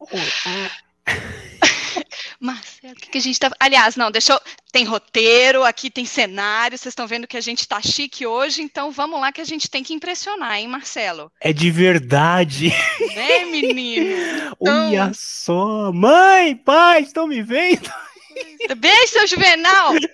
[2.40, 3.50] Marcelo, o que, que, a gente tá.
[3.58, 4.40] Aliás, não, deixa eu.
[4.70, 8.90] Tem roteiro, aqui tem cenário, vocês estão vendo que a gente tá chique hoje, então
[8.90, 11.32] vamos lá que a gente tem que impressionar, hein, Marcelo?
[11.40, 12.72] É de verdade.
[13.14, 14.54] É, menino?
[14.60, 14.62] Então...
[14.90, 15.90] Olha só!
[15.92, 17.90] Mãe, pai, estão me vendo?
[18.76, 19.94] Beijo, seu Juvenal!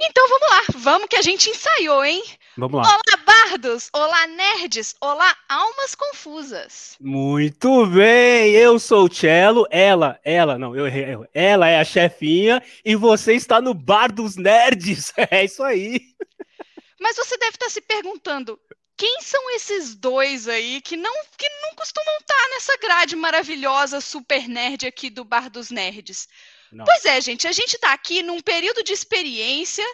[0.00, 2.22] Então vamos lá, vamos que a gente ensaiou, hein?
[2.56, 2.88] Vamos lá.
[2.88, 3.90] Olá, bardos!
[3.92, 4.94] Olá, nerds!
[5.00, 6.96] Olá, almas confusas!
[7.00, 8.52] Muito bem!
[8.52, 11.16] Eu sou o Cello, ela, ela, não, eu errei.
[11.34, 15.12] Ela é a chefinha e você está no Bar dos Nerds.
[15.30, 16.00] É isso aí.
[17.00, 18.58] Mas você deve estar se perguntando,
[18.96, 24.48] quem são esses dois aí que não, que não costumam estar nessa grade maravilhosa super
[24.48, 26.28] nerd aqui do Bar dos Nerds?
[26.72, 26.84] Não.
[26.84, 29.84] Pois é, gente, a gente está aqui num período de experiência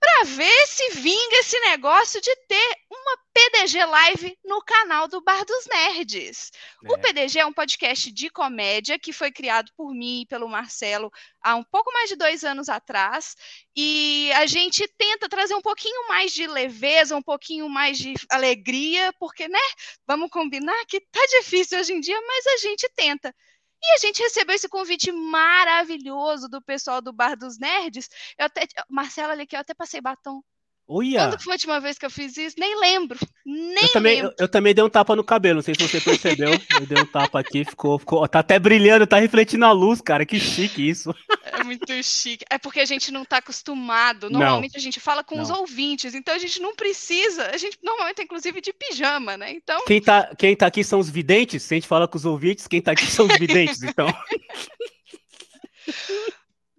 [0.00, 5.44] para ver se vinga esse negócio de ter uma PDG Live no canal do Bar
[5.44, 6.50] dos Nerds.
[6.82, 6.90] É.
[6.90, 11.12] O PDG é um podcast de comédia que foi criado por mim e pelo Marcelo
[11.42, 13.36] há um pouco mais de dois anos atrás.
[13.76, 19.12] E a gente tenta trazer um pouquinho mais de leveza, um pouquinho mais de alegria,
[19.18, 19.60] porque, né?
[20.06, 23.34] Vamos combinar que tá difícil hoje em dia, mas a gente tenta.
[23.82, 28.08] E a gente recebeu esse convite maravilhoso do pessoal do Bar dos Nerds.
[28.38, 30.42] Eu até, Marcela, ali que eu até passei batom.
[30.90, 31.20] Uia.
[31.20, 32.56] Quando foi a última vez que eu fiz isso?
[32.58, 33.16] Nem lembro.
[33.46, 34.32] Nem eu também, lembro.
[34.32, 36.50] Eu, eu, também dei um tapa no cabelo, não sei se você percebeu.
[36.80, 38.26] eu dei um tapa aqui, ficou, ficou.
[38.26, 40.26] Tá até brilhando, tá refletindo a luz, cara.
[40.26, 41.14] Que chique isso.
[41.44, 42.44] É muito chique.
[42.50, 44.28] É porque a gente não tá acostumado.
[44.28, 44.80] Normalmente não.
[44.80, 45.44] a gente fala com não.
[45.44, 47.50] os ouvintes, então a gente não precisa.
[47.54, 49.52] A gente normalmente tá, inclusive, de pijama, né?
[49.52, 49.84] Então.
[49.86, 51.62] Quem tá, quem tá aqui são os videntes.
[51.62, 54.08] Se a gente fala com os ouvintes, quem tá aqui são os videntes, então.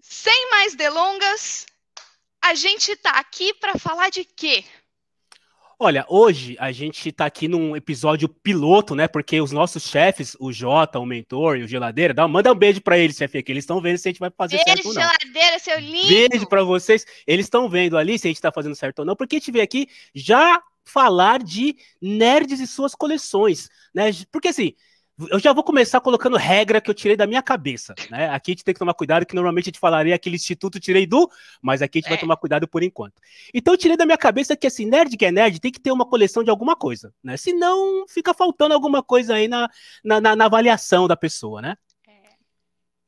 [0.01, 1.65] Sem mais delongas,
[2.41, 4.63] a gente tá aqui para falar de quê?
[5.83, 9.07] Olha, hoje a gente está aqui num episódio piloto, né?
[9.07, 12.79] Porque os nossos chefes, o Jota, o mentor e o geladeira, dá, manda um beijo
[12.81, 14.93] para eles, chefe, que eles estão vendo se a gente vai fazer beijo, certo ou
[14.93, 15.01] não.
[15.01, 16.07] geladeira, seu lindo.
[16.07, 17.03] Beijo para vocês.
[17.25, 19.51] Eles estão vendo ali se a gente está fazendo certo ou não, porque a gente
[19.51, 24.11] veio aqui já falar de nerds e suas coleções, né?
[24.31, 24.75] Porque assim,
[25.29, 28.29] eu já vou começar colocando regra que eu tirei da minha cabeça, né?
[28.29, 31.05] Aqui a gente tem que tomar cuidado, que normalmente a gente falaria aquele instituto tirei
[31.05, 31.29] do,
[31.61, 32.09] mas aqui a gente é.
[32.11, 33.21] vai tomar cuidado por enquanto.
[33.53, 35.91] Então eu tirei da minha cabeça que assim, nerd que é nerd tem que ter
[35.91, 37.37] uma coleção de alguma coisa, né?
[37.37, 39.69] Senão fica faltando alguma coisa aí na,
[40.03, 41.77] na, na, na avaliação da pessoa, né?
[42.07, 42.11] É.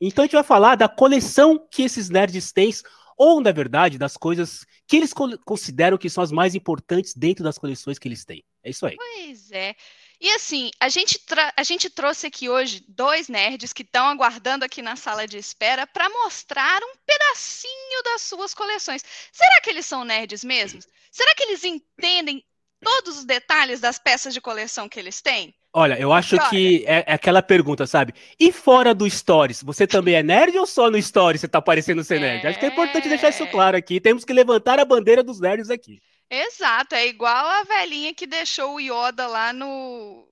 [0.02, 2.72] Então a gente vai falar da coleção que esses nerds têm,
[3.18, 5.14] ou, na verdade, das coisas que eles
[5.46, 8.44] consideram que são as mais importantes dentro das coleções que eles têm.
[8.64, 8.96] É isso aí.
[8.96, 9.76] Pois é.
[10.20, 11.20] E assim, a gente,
[11.58, 15.86] a gente trouxe aqui hoje dois nerds que estão aguardando aqui na sala de espera
[15.86, 19.04] para mostrar um pedacinho das suas coleções.
[19.32, 20.80] Será que eles são nerds mesmo?
[21.12, 22.44] Será que eles entendem
[22.82, 25.54] todos os detalhes das peças de coleção que eles têm?
[25.76, 28.14] Olha, eu acho que é, é, aquela pergunta, sabe?
[28.40, 32.04] E fora do Stories, você também é nerd ou só no Stories você tá parecendo
[32.04, 32.46] ser nerd?
[32.46, 32.50] É...
[32.50, 34.00] Acho que é importante deixar isso claro aqui.
[34.00, 36.00] Temos que levantar a bandeira dos nerds aqui.
[36.34, 40.28] Exato, é igual a velhinha que deixou o Yoda lá no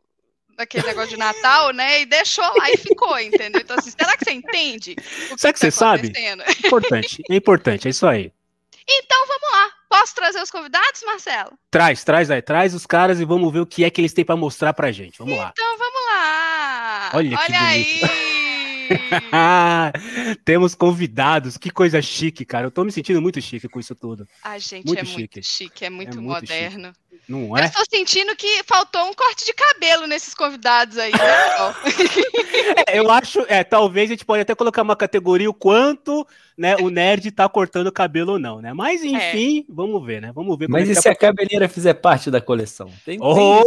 [0.57, 2.01] aquele negócio de Natal, né?
[2.01, 3.61] E deixou lá e ficou, entendeu?
[3.61, 4.93] Então, assim, será que você entende?
[4.93, 6.11] O que será que, que tá você sabe?
[6.65, 8.31] Importante, é importante, é isso aí.
[8.89, 9.71] Então vamos lá.
[9.89, 11.51] Posso trazer os convidados, Marcelo?
[11.69, 14.25] Traz, traz aí, traz os caras e vamos ver o que é que eles têm
[14.25, 15.19] para mostrar pra gente.
[15.19, 15.53] Vamos então, lá.
[15.53, 17.11] Então vamos lá.
[17.13, 18.05] Olha, Olha que bonito.
[18.05, 18.30] aí.
[20.45, 22.67] Temos convidados, que coisa chique, cara.
[22.67, 24.27] Eu tô me sentindo muito chique com isso tudo.
[24.43, 25.17] A gente muito é chique.
[25.17, 26.87] muito chique, é muito, é muito moderno.
[26.87, 27.10] Chique.
[27.27, 27.61] Não é?
[27.61, 31.17] Eu estou sentindo que faltou um corte de cabelo nesses convidados aí, né?
[32.87, 36.25] é, eu acho, é, talvez a gente pode até colocar uma categoria o quanto
[36.57, 38.73] né, o nerd tá cortando o cabelo ou não, né?
[38.73, 39.07] Mas é.
[39.07, 39.73] enfim, é.
[39.73, 40.31] vamos ver, né?
[40.33, 40.69] Vamos ver.
[40.69, 42.91] Mas é e se a cabeleira fizer parte da coleção?
[43.05, 43.63] Tem, oh,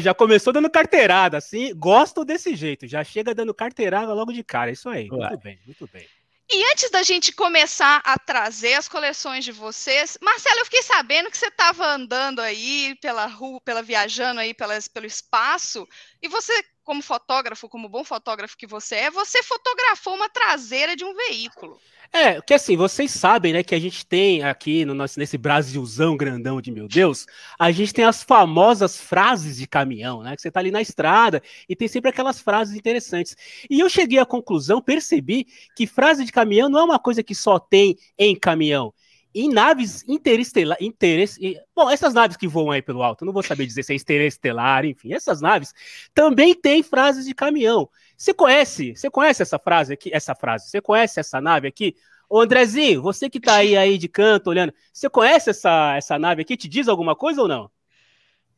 [0.00, 4.70] já começou dando carteirada, assim, gosto desse jeito, já chega dando carteirada logo de cara,
[4.70, 5.08] isso aí.
[5.10, 5.28] Ué.
[5.28, 6.06] Muito bem, muito bem.
[6.50, 11.30] E antes da gente começar a trazer as coleções de vocês, Marcelo, eu fiquei sabendo
[11.30, 15.86] que você estava andando aí pela rua, pela viajando aí pelo espaço,
[16.22, 21.04] e você, como fotógrafo, como bom fotógrafo que você é, você fotografou uma traseira de
[21.04, 21.78] um veículo.
[22.10, 26.16] É, que assim, vocês sabem, né, que a gente tem aqui no nosso, nesse Brasilzão
[26.16, 27.26] grandão de meu Deus,
[27.58, 31.42] a gente tem as famosas frases de caminhão, né, que você tá ali na estrada
[31.68, 33.36] e tem sempre aquelas frases interessantes.
[33.68, 35.46] E eu cheguei à conclusão, percebi
[35.76, 38.94] que frase de caminhão não é uma coisa que só tem em caminhão.
[39.34, 41.38] Em naves interestelar, interes,
[41.76, 44.84] bom, essas naves que voam aí pelo alto, não vou saber dizer se é interestelar,
[44.84, 45.72] enfim, essas naves
[46.14, 47.88] também têm frases de caminhão.
[48.16, 48.96] Você conhece?
[48.96, 50.10] Você conhece essa frase aqui?
[50.12, 50.68] Essa frase?
[50.68, 51.94] Você conhece essa nave aqui?
[52.28, 56.42] Ô Andrezinho, você que tá aí, aí de canto olhando, você conhece essa, essa nave
[56.42, 56.56] aqui?
[56.56, 57.70] Te diz alguma coisa ou não?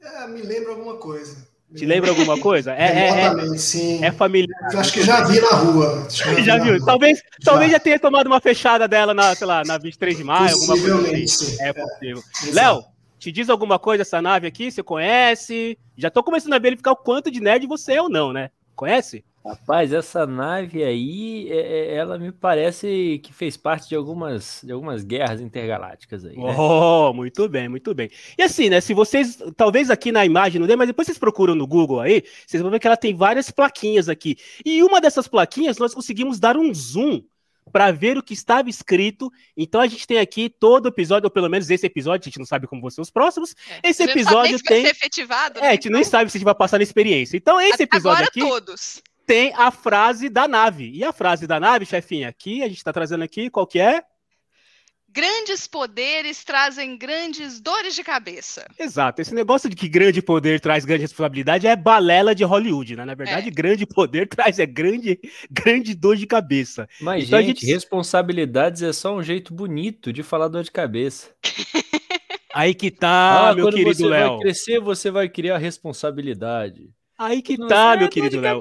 [0.01, 1.50] É, me lembra alguma coisa.
[1.75, 2.75] Te lembra alguma coisa?
[2.75, 4.05] É, é, é, sim.
[4.05, 4.59] é familiar.
[4.73, 6.07] Eu acho que já vi na rua.
[6.11, 6.85] Já, já viu?
[6.85, 7.25] Talvez, já.
[7.45, 10.77] talvez já tenha tomado uma fechada dela na, sei lá, na 23 de maio, alguma
[10.77, 11.27] coisa assim.
[11.27, 11.57] Sim.
[11.61, 12.23] É possível.
[12.49, 12.51] É.
[12.53, 12.85] Léo,
[13.19, 14.71] te diz alguma coisa essa nave aqui?
[14.71, 15.79] Você conhece?
[15.97, 18.51] Já tô começando a verificar o quanto de nerd você é ou não, né?
[18.75, 19.25] Conhece?
[19.45, 24.71] Rapaz, essa nave aí, é, é, ela me parece que fez parte de algumas, de
[24.71, 26.37] algumas guerras intergalácticas aí.
[26.37, 26.55] Né?
[26.59, 28.11] Oh, muito bem, muito bem.
[28.37, 28.83] E assim, né?
[28.83, 32.23] Se vocês, talvez aqui na imagem não dê, mas depois vocês procuram no Google aí,
[32.47, 34.37] vocês vão ver que ela tem várias plaquinhas aqui.
[34.63, 37.23] E uma dessas plaquinhas nós conseguimos dar um zoom
[37.73, 39.33] para ver o que estava escrito.
[39.57, 42.47] Então a gente tem aqui todo episódio, ou pelo menos esse episódio, a gente não
[42.47, 43.55] sabe como vão ser os próximos.
[43.83, 44.85] É, esse episódio tem.
[44.85, 45.93] efetivado, é, a gente então...
[45.93, 47.39] nem sabe se a gente vai passar na experiência.
[47.39, 48.41] Então esse episódio Agora aqui.
[48.41, 50.91] todos tem a frase da nave.
[50.93, 54.03] E a frase da nave, chefinha, aqui, a gente está trazendo aqui, qual que é?
[55.09, 58.67] Grandes poderes trazem grandes dores de cabeça.
[58.77, 59.23] Exato.
[59.23, 63.05] Esse negócio de que grande poder traz grande responsabilidade é balela de Hollywood, né?
[63.05, 63.51] Na verdade, é.
[63.53, 66.89] grande poder traz é grande, grande dor de cabeça.
[67.01, 71.31] Mas, então, gente, gente, responsabilidades é só um jeito bonito de falar dor de cabeça.
[72.53, 74.31] Aí que tá, ah, meu querido Léo.
[74.31, 76.91] Quando você vai crescer, você vai criar responsabilidade.
[77.21, 78.61] Aí que tá, meu querido Léo.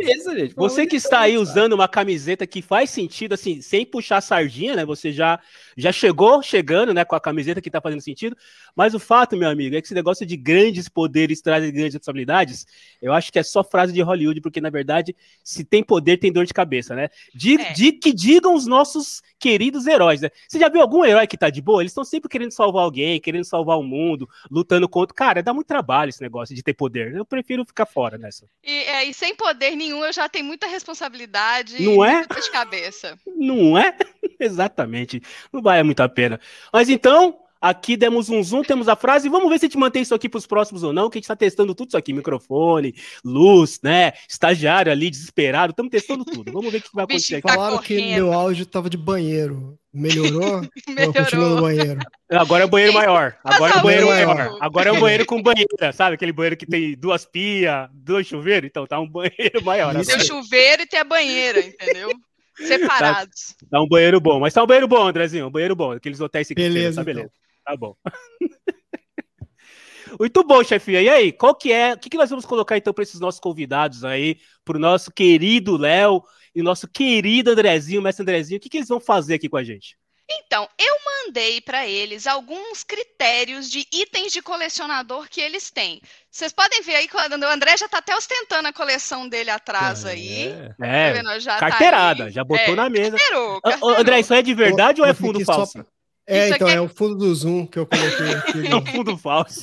[0.53, 4.83] Você que está aí usando uma camiseta que faz sentido, assim, sem puxar sardinha, né?
[4.83, 5.39] Você já,
[5.77, 8.35] já chegou chegando, né, com a camiseta que tá fazendo sentido.
[8.75, 12.67] Mas o fato, meu amigo, é que esse negócio de grandes poderes traz grandes responsabilidades,
[13.01, 16.29] eu acho que é só frase de Hollywood, porque na verdade, se tem poder, tem
[16.29, 17.07] dor de cabeça, né?
[17.33, 17.71] De, é.
[17.71, 20.29] de que digam os nossos queridos heróis, né?
[20.49, 21.81] Você já viu algum herói que tá de boa?
[21.81, 25.15] Eles estão sempre querendo salvar alguém, querendo salvar o mundo, lutando contra.
[25.15, 27.15] Cara, dá muito trabalho esse negócio de ter poder.
[27.15, 28.48] Eu prefiro ficar fora nessa.
[28.63, 32.25] E, é, e sem poder nenhum, eu já tenho muita responsabilidade não é?
[32.25, 33.17] de cabeça.
[33.25, 33.95] Não é?
[34.39, 35.21] Exatamente.
[35.51, 36.39] Não vale muito a pena.
[36.71, 39.27] Mas então, Aqui demos um zoom, temos a frase.
[39.27, 41.19] Vamos ver se a gente mantém isso aqui para os próximos ou não, que a
[41.19, 44.13] gente está testando tudo isso aqui: microfone, luz, né?
[44.27, 45.71] Estagiário ali, desesperado.
[45.71, 46.51] Estamos testando tudo.
[46.51, 47.47] Vamos ver o que vai acontecer aqui.
[47.47, 48.01] Tá Falaram correndo.
[48.01, 49.77] que meu áudio estava de banheiro.
[49.93, 50.61] Melhorou?
[50.87, 51.55] Melhorou.
[51.55, 51.99] no banheiro.
[52.29, 53.37] Agora é o banheiro maior.
[53.43, 54.57] Agora é o banheiro maior.
[54.61, 56.15] Agora é o banheiro com banheira, sabe?
[56.15, 58.69] Aquele banheiro que tem duas pias, dois chuveiros.
[58.69, 59.93] Então tá um banheiro maior.
[60.05, 62.11] Tem o chuveiro e tem a banheira, entendeu?
[62.55, 63.55] Separados.
[63.59, 64.39] Tá, tá, um banheiro bom.
[64.39, 65.47] Mas tá um banheiro bom, Andrezinho.
[65.47, 65.91] Um banheiro bom.
[65.91, 67.27] Aqueles hotéis que beleza, tá beleza.
[67.27, 67.48] Então.
[67.69, 67.95] Tá bom.
[70.19, 71.03] Muito bom, chefinha.
[71.03, 71.93] E aí, qual que é?
[71.93, 75.11] O que, que nós vamos colocar então para esses nossos convidados aí, para o nosso
[75.11, 76.23] querido Léo
[76.55, 78.57] e nosso querido Andrezinho, mestre Andrezinho?
[78.57, 79.95] O que, que eles vão fazer aqui com a gente?
[80.31, 86.01] Então, eu mandei para eles alguns critérios de itens de colecionador que eles têm.
[86.31, 90.05] Vocês podem ver aí que o André já está até ostentando a coleção dele atrás
[90.05, 90.47] é, aí.
[90.81, 91.39] É, tá vendo?
[91.39, 93.17] já tá carteirada, tá já botou é, na mesa.
[93.17, 93.95] Carteirou, carteirou.
[93.95, 95.79] André, isso é de verdade ou, ou é fundo falso?
[95.79, 95.98] Só...
[96.29, 96.75] É, Isso então, é...
[96.75, 96.81] é...
[96.81, 98.67] o fundo do Zoom que eu coloquei aqui.
[98.71, 99.61] é o fundo falso.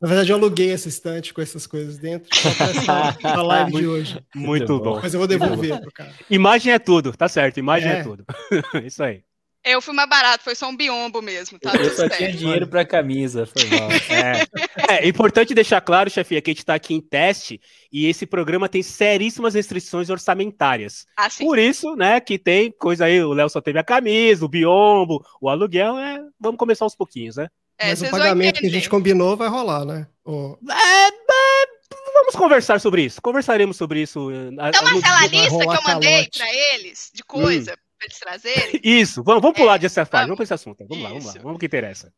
[0.00, 4.24] Na verdade, eu aluguei essa estante com essas coisas dentro essa live muito, de hoje.
[4.32, 5.00] Muito bom.
[5.02, 6.14] Mas eu vou devolver pro cara.
[6.30, 7.58] Imagem é tudo, tá certo.
[7.58, 8.24] Imagem é, é tudo.
[8.86, 9.24] Isso aí.
[9.62, 11.58] Eu fui mais barato, foi só um biombo mesmo.
[11.58, 13.90] Tá eu só tinha dinheiro para camisa, foi mal.
[14.90, 15.04] É.
[15.04, 17.60] é importante deixar claro, chefe, que a gente está aqui em teste
[17.92, 21.06] e esse programa tem seríssimas restrições orçamentárias.
[21.16, 24.48] Ah, Por isso, né, que tem coisa aí, o Léo só teve a camisa, o
[24.48, 27.48] biombo, o aluguel, é, vamos começar aos pouquinhos, né?
[27.78, 30.06] É, Mas o pagamento que a gente combinou vai rolar, né?
[30.24, 30.56] O...
[30.70, 31.66] É, é,
[32.14, 33.22] vamos conversar sobre isso.
[33.22, 34.30] Conversaremos sobre isso.
[34.30, 37.72] Eh, então, aquela lista que eu mandei para eles de coisa.
[37.72, 38.80] Hum para eles trazerem.
[38.82, 40.86] Isso, vamos, vamos pular é, dessa fase, vamos para esse assunto.
[40.88, 41.02] Vamos Isso.
[41.02, 42.12] lá, vamos lá, vamos que interessa.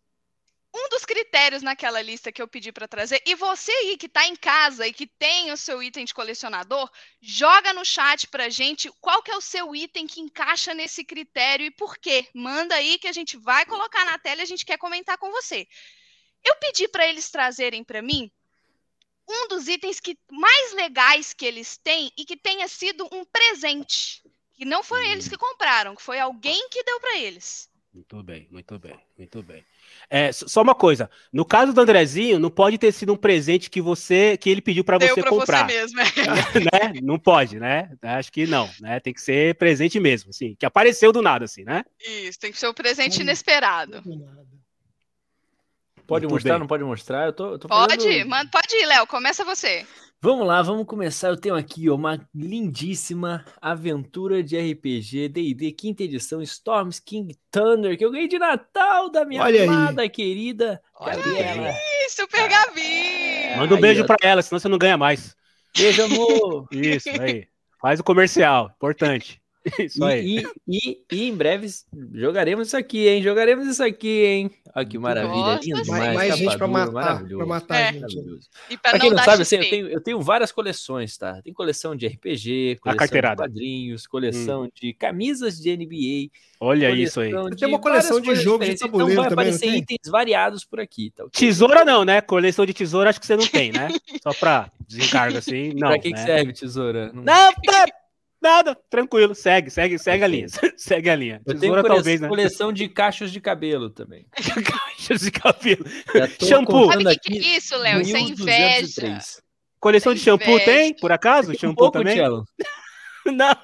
[0.74, 4.26] Um dos critérios naquela lista que eu pedi para trazer, e você aí que está
[4.26, 8.90] em casa e que tem o seu item de colecionador, joga no chat pra gente
[8.98, 12.26] qual que é o seu item que encaixa nesse critério e por quê.
[12.34, 15.30] Manda aí que a gente vai colocar na tela e a gente quer comentar com
[15.30, 15.66] você.
[16.42, 18.30] Eu pedi para eles trazerem para mim
[19.28, 24.22] um dos itens que mais legais que eles têm e que tenha sido um presente.
[24.54, 27.70] Que não foi eles que compraram, que foi alguém que deu para eles.
[27.94, 29.62] Muito bem, muito bem, muito bem.
[30.08, 33.82] É, só uma coisa, no caso do Andrezinho, não pode ter sido um presente que
[33.82, 35.68] você, que ele pediu para você pra comprar.
[35.68, 36.04] Você mesmo, é.
[36.94, 37.00] né?
[37.02, 37.90] Não pode, né?
[38.00, 38.98] Acho que não, né?
[38.98, 41.84] Tem que ser presente mesmo, assim, que apareceu do nada, assim, né?
[42.00, 44.02] Isso, tem que ser um presente inesperado.
[46.06, 46.60] Pode muito mostrar, bem.
[46.60, 47.26] não pode mostrar?
[47.26, 48.28] Eu tô, eu tô pode, fazendo...
[48.28, 49.86] mano, pode ir, Léo, começa você.
[50.24, 51.30] Vamos lá, vamos começar.
[51.30, 57.98] Eu tenho aqui ó, uma lindíssima aventura de RPG D&D quinta edição Storms King Thunder
[57.98, 60.08] que eu ganhei de Natal da minha Olha amada aí.
[60.08, 61.66] querida Olha Gabriela.
[61.70, 63.56] Aí, super Gabi!
[63.56, 65.34] Manda um aí, beijo para ela, senão você não ganha mais.
[65.76, 66.68] Beijo, amor.
[66.70, 67.48] Isso, aí.
[67.80, 69.41] Faz o comercial, importante.
[69.78, 70.44] Isso aí.
[70.66, 71.68] E, e, e, em breve
[72.12, 73.22] jogaremos isso aqui, hein?
[73.22, 74.50] Jogaremos isso aqui, hein?
[74.74, 75.60] Olha que maravilha.
[75.62, 76.14] Lindo demais.
[76.14, 77.24] Mais, gente pra matar.
[77.24, 77.92] Pra matar é.
[77.92, 78.18] gente.
[78.70, 81.40] E pra, pra quem não, não sabe, assim, eu, tenho, eu tenho várias coleções, tá?
[81.42, 84.70] Tem coleção de RPG, coleção de quadrinhos, coleção hum.
[84.74, 86.30] de camisas de NBA.
[86.60, 87.32] Olha isso aí.
[87.56, 91.10] Tem uma coleção de jogos de tabuleiro então vai aparecer itens variados por aqui.
[91.10, 91.24] Tá?
[91.30, 92.20] Tesoura não, né?
[92.20, 93.88] Coleção de tesoura acho que você não tem, né?
[94.22, 95.72] Só pra desencargo assim.
[95.74, 96.16] Não, pra que, né?
[96.16, 97.12] que serve tesoura?
[97.12, 97.84] Não, não tá...
[98.42, 100.46] Nada, tranquilo, segue, segue, segue a linha.
[100.76, 101.40] segue a linha.
[101.46, 102.28] Eu Tesoura, tenho talvez, né?
[102.28, 104.26] coleção de cachos de cabelo também.
[104.34, 105.84] cachos de cabelo.
[106.42, 106.90] Shampoo.
[106.90, 108.00] Sabe o que, que é isso, Léo?
[108.00, 109.18] Isso é inveja.
[109.78, 111.52] Coleção de shampoo tem, por acaso?
[111.54, 112.18] Shampoo um pouco, também?
[113.26, 113.56] não.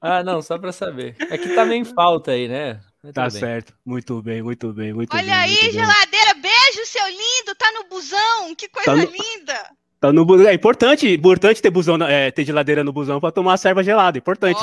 [0.00, 1.14] Ah, não, só pra saber.
[1.30, 2.80] É que tá meio em falta aí, né?
[3.12, 3.74] tá certo.
[3.84, 5.32] Muito bem, muito bem, muito Olha bem.
[5.32, 6.34] Olha aí, geladeira.
[6.34, 6.54] Bem.
[6.74, 7.54] Beijo, seu lindo.
[7.56, 8.54] Tá no busão.
[8.56, 9.04] Que coisa tá no...
[9.04, 9.70] linda.
[10.04, 13.56] Tá no, é importante, importante ter busão, é, ter geladeira no busão para tomar a
[13.56, 14.18] serva gelada.
[14.18, 14.60] Importante.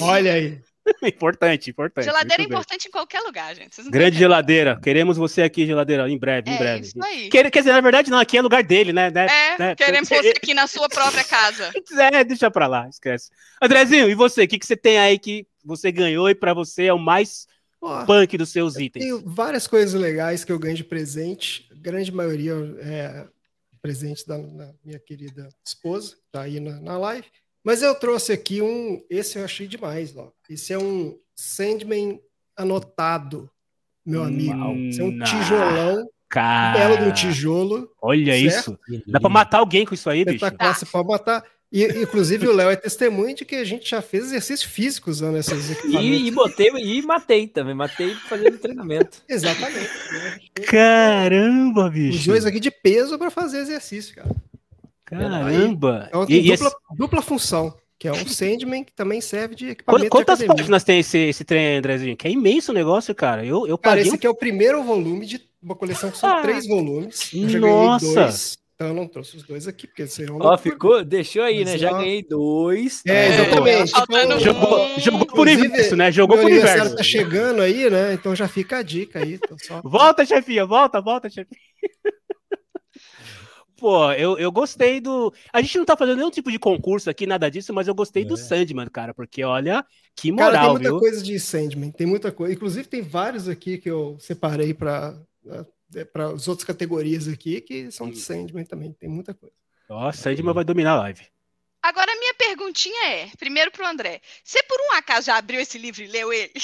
[0.00, 0.58] Oh, Olha aí.
[1.04, 2.06] importante, importante.
[2.06, 2.88] Geladeira é importante bem.
[2.88, 3.82] em qualquer lugar, gente.
[3.90, 4.80] Grande geladeira.
[4.82, 6.86] Queremos você aqui, geladeira, em breve, em é, breve.
[6.86, 7.28] Isso aí.
[7.28, 9.10] Quer, quer dizer, na verdade, não, aqui é lugar dele, né?
[9.10, 9.74] né é, né?
[9.74, 11.70] queremos você aqui na sua própria casa.
[12.10, 13.28] é, deixa pra lá, esquece.
[13.60, 14.44] Andrezinho, e você?
[14.44, 17.46] O que, que você tem aí que você ganhou e para você é o mais
[17.78, 19.04] oh, punk dos seus itens?
[19.04, 21.68] Tenho várias coisas legais que eu ganho de presente.
[21.70, 23.26] A grande maioria é
[23.80, 24.38] presente da,
[24.84, 27.26] minha querida esposa, tá aí na, na, live.
[27.64, 30.32] Mas eu trouxe aqui um, esse eu achei demais, ó.
[30.48, 32.20] Esse é um Sandman
[32.56, 33.50] anotado,
[34.04, 34.74] meu amigo.
[34.88, 36.08] Esse é um tijolão.
[36.28, 37.90] Cara, belo de um tijolo.
[38.02, 38.78] Olha certo?
[38.90, 39.02] isso.
[39.06, 40.50] Dá para matar alguém com isso aí, bicho.
[40.58, 41.44] Classe para matar.
[41.70, 45.36] E, inclusive, o Léo é testemunho de que a gente já fez exercício físico usando
[45.36, 46.20] esses equipamentos.
[46.20, 49.22] E, e botei e matei também, matei fazendo treinamento.
[49.28, 49.90] Exatamente.
[50.66, 52.18] Caramba, bicho.
[52.18, 54.34] Os dois aqui de peso para fazer exercício, cara.
[55.04, 56.06] Caramba!
[56.08, 56.76] Então, tem e dupla, esse...
[56.96, 61.18] dupla função que é um Sandman que também serve de equipamento Quantas páginas tem esse,
[61.18, 62.16] esse trem, Andrezinho?
[62.16, 63.44] Que é imenso o negócio, cara.
[63.44, 66.40] Eu, eu cara, esse aqui é o primeiro volume de uma coleção que são ah,
[66.40, 67.30] três volumes.
[67.34, 68.56] Eu Nossa!
[68.78, 70.38] Então eu não trouxe os dois aqui, porque seriam.
[70.40, 71.76] Ó, ficou, deixou aí, né?
[71.76, 73.02] Já ganhei dois.
[73.04, 73.92] É, exatamente.
[73.92, 76.12] É, jogou, jogou por isso, né?
[76.12, 76.94] Jogou por universo.
[76.94, 78.14] tá chegando aí, né?
[78.14, 79.40] Então já fica a dica aí.
[79.66, 79.82] Só...
[79.82, 81.60] Volta, chefinha, volta, volta, chefinha.
[83.76, 85.34] Pô, eu, eu gostei do.
[85.52, 88.22] A gente não tá fazendo nenhum tipo de concurso aqui, nada disso, mas eu gostei
[88.22, 88.26] é.
[88.26, 90.98] do Sandman, cara, porque olha que moral, cara, tem muita viu?
[91.00, 92.54] coisa de Sandman, tem muita coisa.
[92.54, 95.20] Inclusive, tem vários aqui que eu separei para
[95.94, 99.54] é, para as outras categorias aqui que são de Sandman também, tem muita coisa.
[99.88, 101.26] Nossa, Sandman vai dominar a live.
[101.82, 105.78] Agora, minha perguntinha é, primeiro para o André, você por um acaso já abriu esse
[105.78, 106.52] livro e leu ele?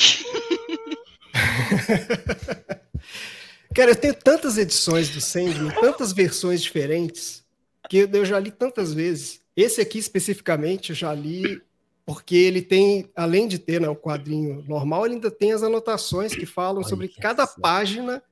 [3.74, 7.44] Cara, eu tenho tantas edições do Sandman, tantas versões diferentes,
[7.88, 9.40] que eu já li tantas vezes.
[9.56, 11.62] Esse aqui especificamente eu já li
[12.06, 16.34] porque ele tem, além de ter né, o quadrinho normal, ele ainda tem as anotações
[16.34, 18.22] que falam sobre cada página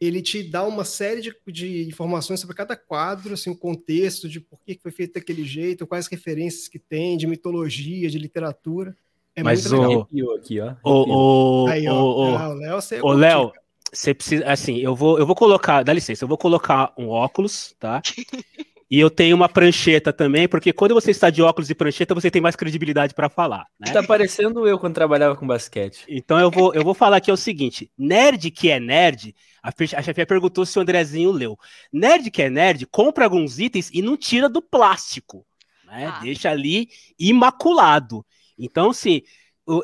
[0.00, 4.40] ele te dá uma série de, de informações sobre cada quadro, assim, o contexto de
[4.40, 8.96] por que foi feito daquele jeito, quais referências que tem, de mitologia, de literatura.
[9.36, 10.32] É Mas muito o...
[10.34, 10.74] aqui, ó.
[10.82, 13.52] O, o, Aí, ó, o, o, Léo, você, o Léo,
[13.92, 17.74] você precisa, assim, eu vou, eu vou colocar, dá licença, eu vou colocar um óculos,
[17.78, 18.00] tá?
[18.90, 22.28] E eu tenho uma prancheta também, porque quando você está de óculos e prancheta, você
[22.28, 23.66] tem mais credibilidade para falar.
[23.78, 23.92] Né?
[23.92, 26.04] Tá parecendo eu quando trabalhava com basquete.
[26.08, 29.32] Então eu vou, eu vou falar aqui é o seguinte: nerd que é nerd,
[29.62, 31.56] a, a chefia perguntou se o Andrezinho leu.
[31.92, 35.46] Nerd que é nerd, compra alguns itens e não tira do plástico.
[35.86, 36.06] Né?
[36.06, 36.20] Ah.
[36.20, 38.26] Deixa ali imaculado.
[38.58, 39.22] Então, sim,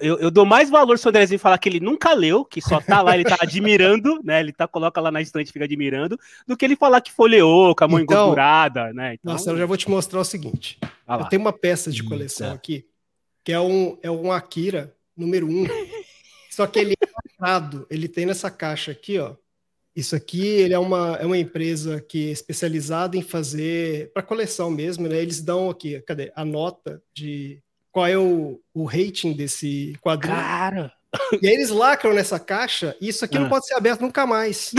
[0.00, 2.80] eu, eu, dou mais valor se o Andrezinho falar que ele nunca leu, que só
[2.80, 4.40] tá lá, ele tá admirando, né?
[4.40, 7.74] Ele tá, coloca lá na estante e fica admirando, do que ele falar que folheou,
[7.74, 9.14] com a mão então, engordurada, né?
[9.14, 9.32] Então...
[9.32, 10.78] Nossa, eu já vou te mostrar o seguinte.
[11.06, 12.56] Ah eu tenho uma peça de coleção Eita.
[12.56, 12.86] aqui,
[13.44, 15.50] que é um, é um Akira número 1.
[15.50, 15.66] Um,
[16.50, 17.06] só que ele é
[17.42, 19.34] lacrado, ele tem nessa caixa aqui, ó.
[19.94, 24.70] Isso aqui ele é uma, é uma empresa que é especializada em fazer para coleção
[24.70, 25.16] mesmo, né?
[25.16, 26.30] Eles dão aqui, cadê?
[26.36, 27.62] A nota de
[27.96, 30.36] qual é o, o rating desse quadrinho.
[30.36, 30.92] Cara!
[31.40, 33.40] E aí eles lacram nessa caixa e isso aqui ah.
[33.40, 34.70] não pode ser aberto nunca mais.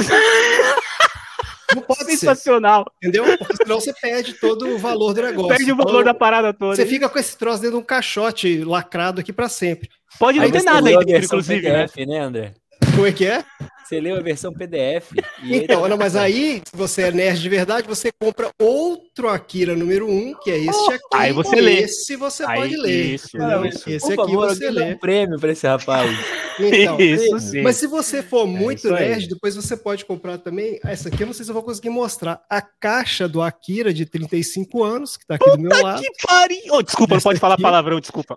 [1.75, 2.85] Não pode Sensacional.
[2.85, 3.37] Ser, entendeu?
[3.37, 5.49] Porque senão você perde todo o valor do negócio.
[5.49, 6.75] Perde o valor então, da parada toda.
[6.75, 9.89] Você fica com esse troço dentro de um caixote lacrado aqui para sempre.
[10.17, 11.61] Pode não ter nada aí dentro, inclusive.
[11.61, 12.05] PDF, né?
[12.05, 12.53] né, André?
[12.95, 13.43] Como é que é?
[13.87, 15.13] Você leu a versão PDF.
[15.45, 15.89] então, aí...
[15.89, 20.11] não, mas aí, se você é nerd de verdade, você compra outro Akira número 1,
[20.11, 21.07] um, que é este aqui.
[21.13, 21.79] Aí você lê.
[21.83, 23.05] Esse você aí, pode ler.
[23.15, 23.89] Isso, ah, isso.
[23.89, 24.93] Esse Por aqui favor, você lê.
[24.93, 26.11] um prêmio para esse rapaz.
[26.59, 27.61] Então, isso, sim.
[27.61, 30.79] Mas se você for é muito é nerd, depois você pode comprar também.
[30.83, 32.41] Essa aqui eu não sei se eu vou conseguir mostrar.
[32.49, 36.01] A caixa do Akira de 35 anos, que está aqui Puta do meu lado.
[36.01, 36.59] Que pariu!
[36.71, 37.41] Oh, desculpa, Essa não pode aqui...
[37.41, 38.35] falar palavrão, desculpa.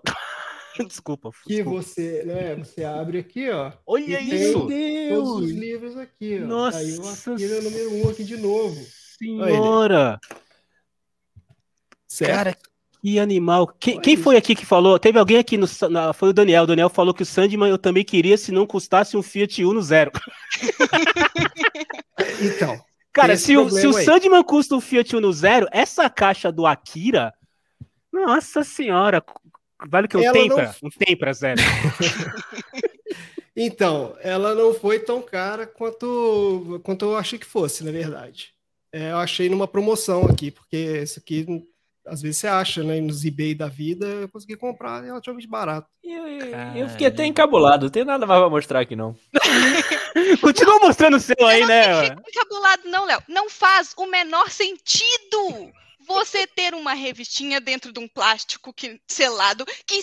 [0.87, 1.31] Desculpa.
[1.43, 1.81] Que desculpa.
[1.81, 3.71] você, né, você abre aqui, ó.
[3.85, 4.67] Olha e isso!
[4.67, 6.47] tem Todos os livros aqui, ó.
[6.47, 8.75] Nossa Aí o Akira número um aqui de novo.
[9.17, 10.19] Senhora!
[12.07, 12.33] Certo?
[12.35, 12.57] Cara,
[13.01, 13.67] que animal.
[13.79, 14.99] Quem, quem foi aqui que falou?
[14.99, 15.67] Teve alguém aqui no.
[15.89, 16.63] na- foi o Daniel.
[16.63, 19.81] O Daniel falou que o Sandman eu também queria se não custasse um Fiat Uno
[19.81, 20.11] zero.
[22.39, 22.79] Então,
[23.13, 23.93] Cara, se o, se o.
[23.93, 27.33] Sandman custa um Fiat Uno zero, essa caixa do Akira.
[28.11, 29.23] Nossa senhora.
[29.87, 30.75] Vale que um Ela Tempra?
[30.83, 31.61] Um Tempra zero.
[33.55, 38.53] então, ela não foi tão cara quanto, quanto eu achei que fosse, na verdade.
[38.93, 41.45] É, eu achei numa promoção aqui, porque isso aqui,
[42.05, 42.99] às vezes você acha, né?
[42.99, 45.87] Nos eBay da vida, eu consegui comprar relativamente barato.
[46.03, 49.15] Eu, eu- eu fiquei até encabulado, não tem nada mais pra mostrar aqui, não.
[50.41, 52.03] Continua mostrando o seu aí, eu não né?
[52.09, 53.21] fico encabulado, não, Léo.
[53.29, 55.71] Não faz o menor sentido
[56.11, 60.01] você ter uma revistinha dentro de um plástico que, selado, que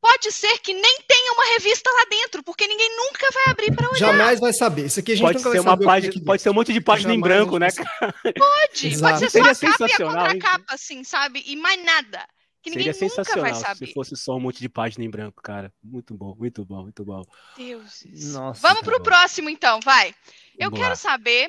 [0.00, 3.88] pode ser que nem tenha uma revista lá dentro, porque ninguém nunca vai abrir pra
[3.88, 3.98] olhar.
[3.98, 4.86] Jamais vai saber.
[4.86, 6.50] Isso aqui a gente Pode nunca ser vai uma saber o que página, pode ser
[6.50, 7.68] um monte de página em Jamais branco, né?
[7.72, 8.14] cara?
[8.36, 9.20] Pode, Exato.
[9.20, 11.42] pode ser só Seria a capa e a contracapa, assim, sabe?
[11.46, 12.26] E mais nada.
[12.62, 13.86] Que ninguém Seria nunca vai saber.
[13.86, 15.72] se fosse só um monte de página em branco, cara.
[15.82, 17.22] Muito bom, muito bom, muito bom.
[17.56, 18.32] Deuses.
[18.32, 19.04] Nossa, Vamos tá pro bom.
[19.04, 20.08] próximo, então, vai.
[20.58, 20.96] Eu Vamos quero lá.
[20.96, 21.48] saber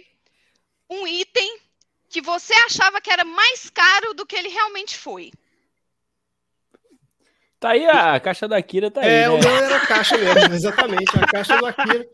[0.89, 1.57] um item
[2.09, 5.31] que você achava que era mais caro do que ele realmente foi.
[7.59, 9.07] Tá aí a caixa da Kira, tá aí.
[9.07, 9.29] É, né?
[9.29, 12.07] o meu era a caixa mesmo, exatamente, a caixa do Akira.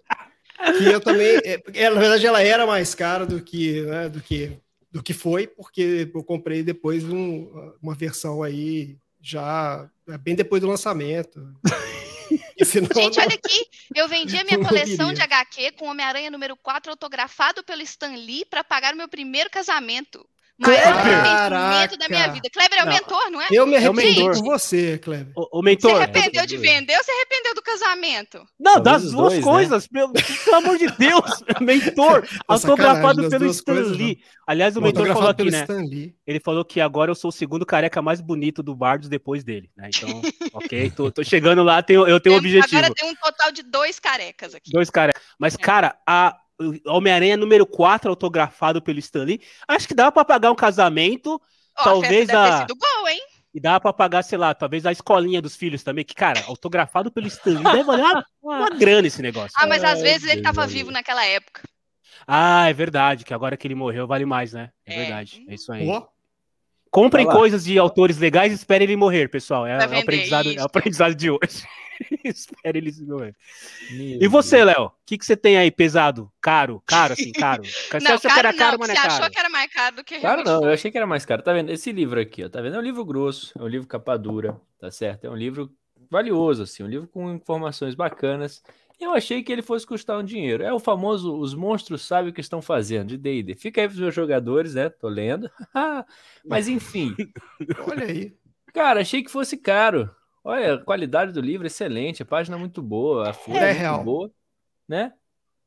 [0.77, 4.21] Que eu também, é, é, na verdade, ela era mais cara do que, né, do
[4.21, 4.57] que,
[4.91, 10.61] do que foi, porque eu comprei depois um- uma versão aí já é, bem depois
[10.61, 11.39] do lançamento.
[12.63, 15.13] Senão, Gente, não- olha aqui, eu vendi a minha Não coleção queria.
[15.13, 19.49] de HQ com Homem-Aranha número 4 autografado pelo Stan Lee para pagar o meu primeiro
[19.49, 20.27] casamento.
[20.57, 22.49] Maior arrependimento da minha vida.
[22.49, 22.93] Kleber é o Não.
[22.93, 23.47] mentor, não é?
[23.51, 24.35] eu me É o arrependi mentor.
[24.35, 25.33] com você, Kleber.
[25.35, 26.01] O, o Você mentor.
[26.01, 28.45] arrependeu de vender ou você arrependeu do casamento?
[28.57, 29.51] Não, Talvez das duas dois, né?
[29.51, 31.43] coisas, pelo, pelo amor de Deus.
[31.59, 34.19] Mentor, autografado sacanagem, das pelo Stan coisas, Lee.
[34.47, 36.13] Aliás, o mentor Autografado falou aqui, né?
[36.25, 39.69] Ele falou que agora eu sou o segundo careca mais bonito do Bardos depois dele,
[39.75, 39.89] né?
[39.93, 40.21] Então,
[40.53, 42.77] ok, tô, tô chegando lá, tenho, eu tenho um objetivo.
[42.77, 44.71] Agora tem um total de dois carecas aqui.
[44.71, 45.15] Dois caras.
[45.39, 46.37] Mas, cara, a
[46.85, 51.41] Homem-Aranha número 4, autografado pelo Stan Lee, acho que dava pra pagar um casamento
[51.77, 52.65] Ó, talvez a
[53.09, 53.21] hein?
[53.53, 57.09] e dava pra pagar, sei lá, talvez a escolinha dos filhos também, que, cara, autografado
[57.09, 59.51] pelo Stan Lee, deve valer uma, uma grana esse negócio.
[59.57, 61.61] Ah, mas às vezes ele tava vivo naquela época.
[62.27, 64.71] Ah, é verdade, que agora que ele morreu vale mais, né?
[64.85, 64.97] É, É.
[64.97, 65.87] verdade, é isso aí.
[65.87, 66.05] Ó,
[66.91, 69.67] Comprem coisas de autores legais e esperem ele morrer, pessoal.
[69.67, 71.67] É, é o aprendizado, é o aprendizado de hoje.
[72.23, 73.35] Espere ele morrer.
[73.91, 74.63] Meu E você.
[74.63, 74.85] Léo?
[74.85, 76.31] O que, que você tem aí pesado?
[76.41, 76.81] Caro?
[76.85, 77.63] Caro, assim, caro?
[77.63, 79.31] Você não, achou que era não, caro, mas não você é achou caro?
[79.31, 81.41] que era mais caro do que Claro não, eu achei que era mais caro.
[81.41, 81.71] Tá vendo?
[81.71, 82.75] Esse livro aqui, ó, tá vendo?
[82.75, 85.25] É um livro grosso, é um livro capa dura, tá certo?
[85.25, 85.71] É um livro
[86.09, 88.63] valioso, assim, um livro com informações bacanas.
[88.99, 90.63] Eu achei que ele fosse custar um dinheiro.
[90.63, 93.55] É o famoso Os Monstros Sabem o que estão fazendo, de D&D.
[93.55, 94.89] Fica aí pros meus jogadores, né?
[94.89, 95.49] Tô lendo.
[96.45, 97.13] Mas enfim,
[97.89, 98.33] olha aí.
[98.73, 100.09] cara, achei que fosse caro.
[100.47, 103.63] Olha, a qualidade do livro é excelente, a página é muito boa, a folha É
[103.63, 104.03] é muito real.
[104.03, 104.31] boa,
[104.87, 105.11] né?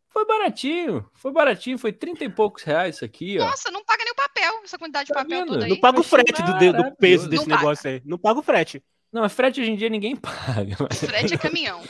[0.08, 3.44] Foi baratinho, foi baratinho, foi 30 e poucos reais isso aqui, ó.
[3.44, 5.48] Nossa, não paga nem o papel, essa quantidade de Tá papel vendo?
[5.52, 5.70] toda aí.
[5.70, 7.60] Não paga o frete do, de- do peso desse Não paga.
[7.62, 8.02] negócio aí.
[8.04, 8.82] Não paga o frete.
[9.12, 10.14] Não, a frete hoje em dia ninguém
[10.70, 10.76] paga.
[10.80, 11.82] mas- Frete é caminhão.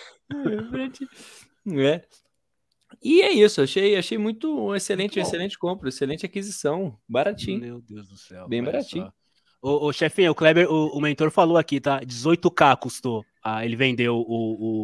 [0.71, 1.07] frete-
[1.77, 2.03] É.
[3.03, 7.61] E é isso, achei, achei muito um excelente, Muito excelente compra, excelente aquisição, baratinho.
[7.61, 8.49] Meu Deus do céu.
[8.49, 9.05] Bem baratinho.
[9.05, 9.13] só.
[9.61, 12.01] Ô, ô chefinho, o Kleber, o, o mentor falou aqui, tá?
[12.01, 13.25] 18k custou.
[13.43, 14.23] Ah, ele vendeu o,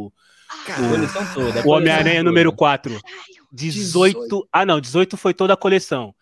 [0.07, 0.13] o,
[0.49, 1.67] A Cara, coleção toda.
[1.67, 2.93] o Homem-Aranha número 4.
[3.01, 3.35] Caralho.
[3.53, 4.15] 18.
[4.19, 4.49] 18.
[4.53, 6.15] Ah, não, 18 foi toda a coleção.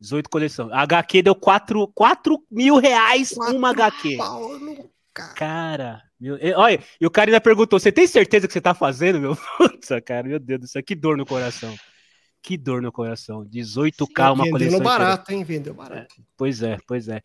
[0.00, 0.68] 18 coleção.
[0.72, 4.16] A HQ deu 4, 4 mil reais uma HQ.
[4.16, 8.48] Pau no ca- Cara, meu, e- olha, e o cara ainda perguntou: você tem certeza
[8.48, 9.36] que você tá fazendo, meu?
[9.58, 11.72] Puta, cara, meu Deus do céu, que dor no coração.
[12.42, 13.44] Que dor no coração.
[13.44, 14.78] 18k uma Vendeu coleção.
[14.80, 14.98] inteira.
[14.98, 15.44] barato, hein?
[15.44, 16.14] Vendeu barato.
[16.36, 17.22] Pois é, pois é.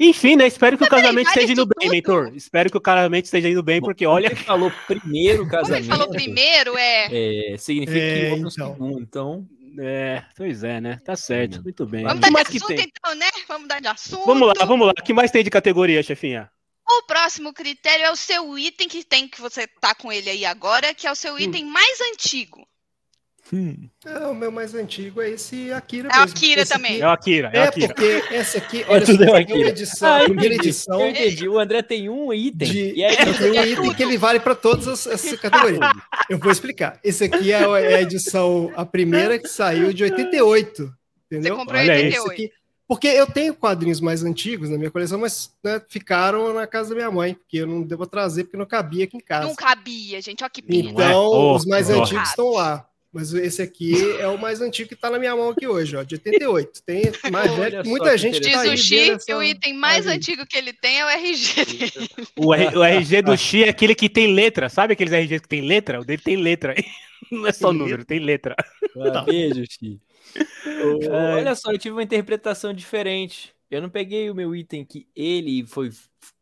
[0.00, 0.46] Enfim, né?
[0.46, 1.90] Espero que o Mas peraí, casamento esteja indo isso bem, tudo?
[1.90, 2.32] mentor.
[2.34, 4.26] Espero que o casamento esteja indo bem, porque olha.
[4.28, 5.86] Ele falou primeiro Como ele casamento.
[5.88, 7.52] falou primeiro, é.
[7.52, 8.50] é, significa É, que então.
[8.50, 8.98] segundo.
[9.00, 9.46] Então,
[9.78, 10.98] É, pois é, né?
[11.04, 11.62] Tá certo, Hum.
[11.64, 12.02] muito bem.
[12.02, 12.80] Vamos O dar de assunto tem?
[12.96, 13.26] então, né?
[13.46, 14.26] Vamos dar de assunto.
[14.26, 14.92] Vamos lá, vamos lá.
[14.98, 16.50] O que mais tem de categoria, chefinha?
[16.88, 20.44] O próximo critério é o seu item que tem, que você tá com ele aí
[20.44, 22.66] agora, que é o seu item mais antigo.
[24.06, 26.22] É, o meu mais antigo é esse Akira É o.
[26.22, 27.00] Akira Esse também.
[27.00, 27.88] É o Akira, é É, Akira.
[27.88, 29.46] porque essa aqui, olha, tudo só, é o a Akira.
[29.46, 31.48] primeira edição, Ah, primeira edição eu entendi.
[31.48, 32.68] O André tem um item.
[32.70, 32.92] de.
[32.94, 35.80] E aí, Eu tenho um item que ele vale para todas as, essas categorias.
[36.28, 36.98] Eu vou explicar.
[37.02, 40.92] Esse aqui é, é a edição, a primeira que saiu de 88.
[41.26, 41.54] Entendeu?
[41.54, 42.06] Você comprou em Olha aí.
[42.08, 42.32] Esse 88.
[42.32, 42.52] aqui,
[42.86, 46.94] Porque eu tenho quadrinhos mais antigos na minha coleção, mas né, ficaram na casa da
[46.94, 49.46] minha mãe, porque eu não devo trazer, porque não cabia aqui em casa.
[49.46, 50.90] Não cabia, gente, olha que pena.
[50.90, 51.54] Então, é?
[51.56, 52.30] os mais oh, antigos oh.
[52.30, 52.86] estão lá.
[53.12, 56.02] Mas esse aqui é o mais antigo que está na minha mão aqui hoje, ó,
[56.04, 56.82] de 88.
[56.84, 60.16] Tem mais velho, muita gente Diz tá o Xi que o item mais aí.
[60.16, 62.08] antigo que ele tem é o RG dele.
[62.36, 65.48] O, R, o RG do Xi é aquele que tem letra, sabe aqueles RGs que
[65.48, 66.00] tem letra?
[66.00, 66.72] O dele tem letra.
[67.32, 68.06] Não é só tem número, letra.
[68.06, 68.56] tem letra.
[69.12, 70.00] Ah, beijo, Xi.
[71.36, 73.52] Olha só, eu tive uma interpretação diferente.
[73.68, 75.90] Eu não peguei o meu item que ele foi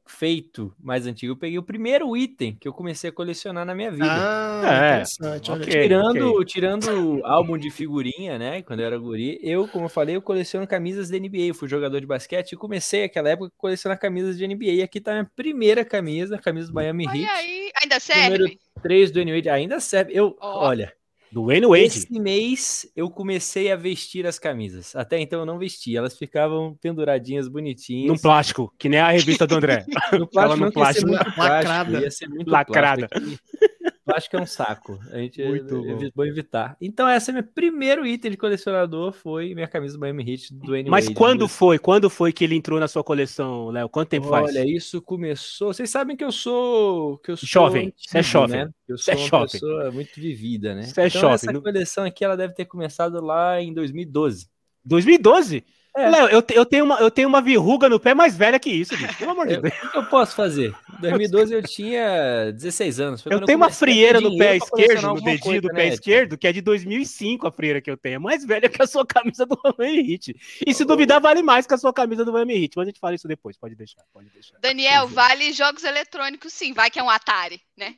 [0.09, 1.33] feito mais antigo.
[1.33, 4.07] Eu peguei o primeiro item que eu comecei a colecionar na minha vida.
[4.09, 5.53] Ah, é, interessante.
[5.53, 6.44] Okay, tirando, okay.
[6.47, 8.62] tirando álbum de figurinha, né?
[8.62, 11.49] Quando eu era guri, eu, como eu falei, eu coleciono camisas da NBA.
[11.49, 14.73] Eu fui jogador de basquete e comecei aquela época a colecionar camisas de NBA.
[14.73, 17.29] E aqui tá a minha primeira camisa, a camisa do Miami Heat.
[17.29, 18.38] Aí, ainda serve?
[18.38, 19.53] Número 3 do NBA.
[19.53, 20.12] Ainda serve.
[20.14, 20.47] Eu, oh.
[20.47, 20.92] olha,
[21.31, 21.85] do Wayne Wade.
[21.85, 24.95] Esse mês eu comecei a vestir as camisas.
[24.97, 28.09] Até então eu não vestia, elas ficavam penduradinhas, bonitinhas.
[28.09, 29.85] Num plástico, que nem a revista do André.
[30.19, 31.11] no plástico, no plástico.
[31.11, 32.01] Ia ser muito lacrada.
[32.01, 33.09] Ia ser muito lacrada.
[33.09, 34.99] Plástico acho que é um saco.
[35.11, 36.11] A gente Muito bom.
[36.14, 36.77] vou evitar.
[36.81, 40.73] Então, esse é meu primeiro item de colecionador foi minha camisa do Miami Heat do
[40.73, 41.79] Wayne Mas quando foi?
[41.79, 43.88] Quando foi que ele entrou na sua coleção, Léo?
[43.88, 44.57] Quanto tempo Olha, faz?
[44.57, 45.73] Olha, isso começou.
[45.73, 47.92] Vocês sabem que eu sou que eu sou jovem.
[47.97, 48.64] Você é jovem.
[48.64, 48.71] Né?
[48.88, 49.49] Eu sou é uma jovem.
[49.49, 50.83] pessoa muito vivida, né?
[50.83, 51.35] Você é então, jovem.
[51.35, 54.49] Essa coleção aqui ela deve ter começado lá em 2012.
[54.85, 55.64] 2012?
[55.97, 56.11] É.
[56.11, 58.97] Léo, eu, eu, tenho uma, eu tenho uma verruga no pé mais velha que isso,
[58.97, 59.18] bicho.
[59.18, 59.75] Pelo amor de Deus.
[59.85, 60.73] O que eu posso fazer?
[60.98, 63.24] Em 2012 eu tinha 16 anos.
[63.26, 65.88] eu tenho uma frieira no pé esquerdo, no dedinho coisa, do pé né?
[65.88, 68.16] esquerdo, que é de 2005 a frieira que eu tenho.
[68.16, 70.37] É mais velha que a sua camisa do Miami Heat.
[70.66, 72.72] E se duvidar, vale mais que a sua camisa do Miami Heat.
[72.76, 74.02] Mas a gente fala isso depois, pode deixar.
[74.12, 74.58] Pode deixar.
[74.61, 76.72] Daniel, vale jogos eletrônicos sim.
[76.72, 77.94] Vai que é um Atari, né?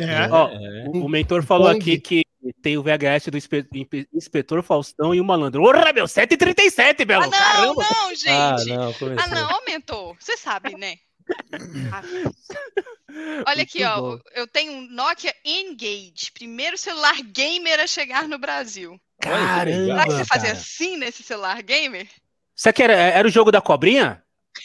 [0.00, 0.28] É.
[0.30, 0.50] Ó,
[0.88, 2.22] o, o mentor falou aqui que
[2.60, 3.38] tem o VHS do
[4.12, 5.62] Inspetor Faustão e o Malandro.
[5.62, 7.24] Porra, meu, 7h37, Belo!
[7.24, 7.86] Ah, não, Caramba.
[7.90, 8.28] não, gente!
[8.30, 10.16] Ah, não, ah, não aumentou.
[10.18, 10.96] Você sabe, né?
[13.46, 14.18] Olha aqui, ó.
[14.34, 18.98] Eu tenho um Nokia Engage, primeiro celular gamer a chegar no Brasil.
[19.20, 19.84] Caramba!
[19.84, 22.08] Será que você fazia assim nesse celular gamer?
[22.56, 24.22] Isso que era, era o jogo da cobrinha?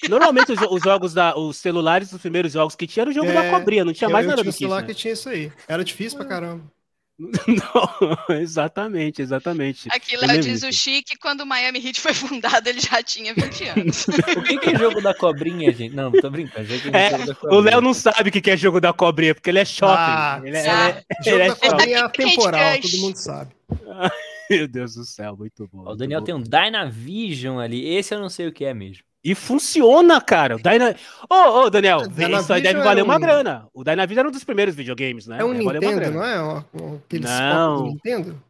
[0.10, 3.30] Normalmente os, os, jogos da, os celulares, os primeiros jogos que tinha era o jogo
[3.30, 4.60] é, da cobrinha, não tinha mais eu nada do que isso.
[4.60, 4.88] celular né?
[4.88, 5.52] que tinha isso aí.
[5.68, 6.64] Era difícil pra caramba.
[7.20, 9.90] Não, exatamente, exatamente.
[9.92, 13.64] Aqui Léo diz o Chique, quando o Miami Heat foi fundado, ele já tinha 20
[13.70, 14.06] anos.
[14.38, 15.96] o que, que é jogo da cobrinha, gente?
[15.96, 16.68] Não, tô brincando.
[16.94, 19.96] É, o Léo não sabe o que é jogo da cobrinha, porque ele é shopping.
[19.98, 23.56] Ah, ele é, ele é, jogo ele da é cobrinha é temporal, todo mundo sabe.
[24.50, 25.90] Meu Deus do céu, muito bom.
[25.90, 26.26] o Daniel bom.
[26.26, 29.07] tem um Dynavision ali, esse eu não sei o que é mesmo.
[29.28, 30.56] E funciona, cara.
[30.56, 30.96] O Dyna...
[31.30, 32.04] Ô, oh, oh, Daniel,
[32.40, 33.08] isso aí deve valer é um...
[33.08, 33.68] uma grana.
[33.74, 35.40] O Dynavision era um dos primeiros videogames, né?
[35.42, 36.64] É um deve Nintendo, não é?
[37.06, 37.76] Aqueles não.
[37.76, 38.42] do Nintendo?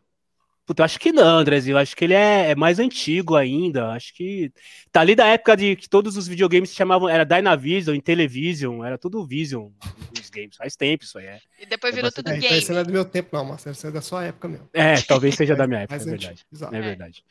[0.68, 1.74] Puta, eu acho que não, Andrezinho.
[1.74, 3.90] Eu acho que ele é, é, mais antigo ainda.
[3.90, 4.52] Acho que
[4.92, 7.10] tá ali da época de que todos os videogames se chamavam.
[7.10, 9.72] Era Dynavision, Intellivision, era tudo Vision
[10.14, 10.58] os games.
[10.58, 11.26] Faz tempo isso aí.
[11.26, 11.40] É.
[11.60, 12.56] E depois virou tudo é, game.
[12.60, 13.76] Isso não é do meu tempo, não, Marcelo.
[13.76, 14.70] Isso é da sua época mesmo.
[14.74, 16.46] É, talvez seja da minha época, é verdade.
[16.72, 17.24] É verdade.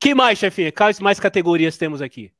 [0.00, 0.72] Que mais, chefinha?
[0.72, 2.32] Quais mais categorias temos aqui?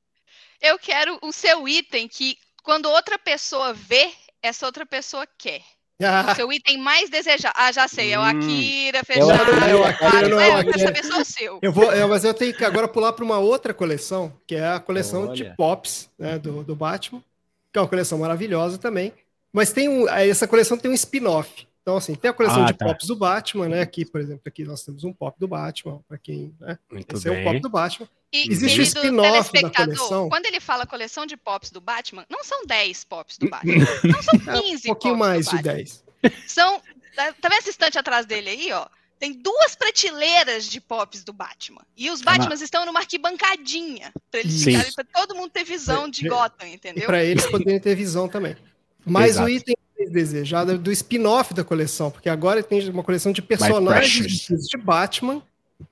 [0.60, 4.10] Eu quero o seu item que, quando outra pessoa vê,
[4.42, 5.62] essa outra pessoa quer.
[6.02, 6.32] Ah.
[6.32, 7.54] O seu item mais desejado.
[7.56, 8.22] Ah, já sei, é o.
[8.22, 9.30] Akira fechado.
[9.68, 11.58] É o Akira, não, é, eu quero saber só o seu.
[11.60, 14.66] Eu vou, eu, mas eu tenho que agora pular para uma outra coleção, que é
[14.66, 15.34] a coleção Olha.
[15.34, 17.22] de Pops né, do, do Batman,
[17.70, 19.12] que é uma coleção maravilhosa também.
[19.52, 21.66] Mas tem um, essa coleção tem um spin-off.
[21.82, 22.84] Então, assim, tem a coleção ah, de tá.
[22.84, 23.80] pops do Batman, né?
[23.80, 26.78] Aqui, por exemplo, aqui nós temos um pop do Batman, para quem, né?
[26.90, 27.38] Muito Esse bem.
[27.38, 28.08] é o pop do Batman.
[28.32, 30.28] E, Existe o spin-off da coleção.
[30.28, 33.86] Quando ele fala coleção de pops do Batman, não são 10 pops do Batman.
[34.04, 36.04] não são 15 é, Um pouquinho mais de 10.
[36.46, 36.80] São.
[37.16, 38.86] Tá, tá vendo essa estante atrás dele aí, ó?
[39.18, 41.82] Tem duas prateleiras de pops do Batman.
[41.96, 44.12] E os Batmans estão numa arquibancadinha.
[44.30, 47.02] Pra eles ficarem, pra todo mundo ter visão de Gotham, entendeu?
[47.02, 48.56] E pra eles poderem ter visão também.
[49.04, 49.46] Mas Exato.
[49.46, 49.76] o item
[50.08, 55.42] desejado é do spin-off da coleção, porque agora tem uma coleção de personagens de Batman,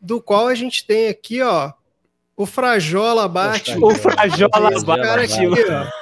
[0.00, 1.72] do qual a gente tem aqui, ó,
[2.36, 3.86] o Frajola Batman.
[3.86, 5.92] O Frajola Batman.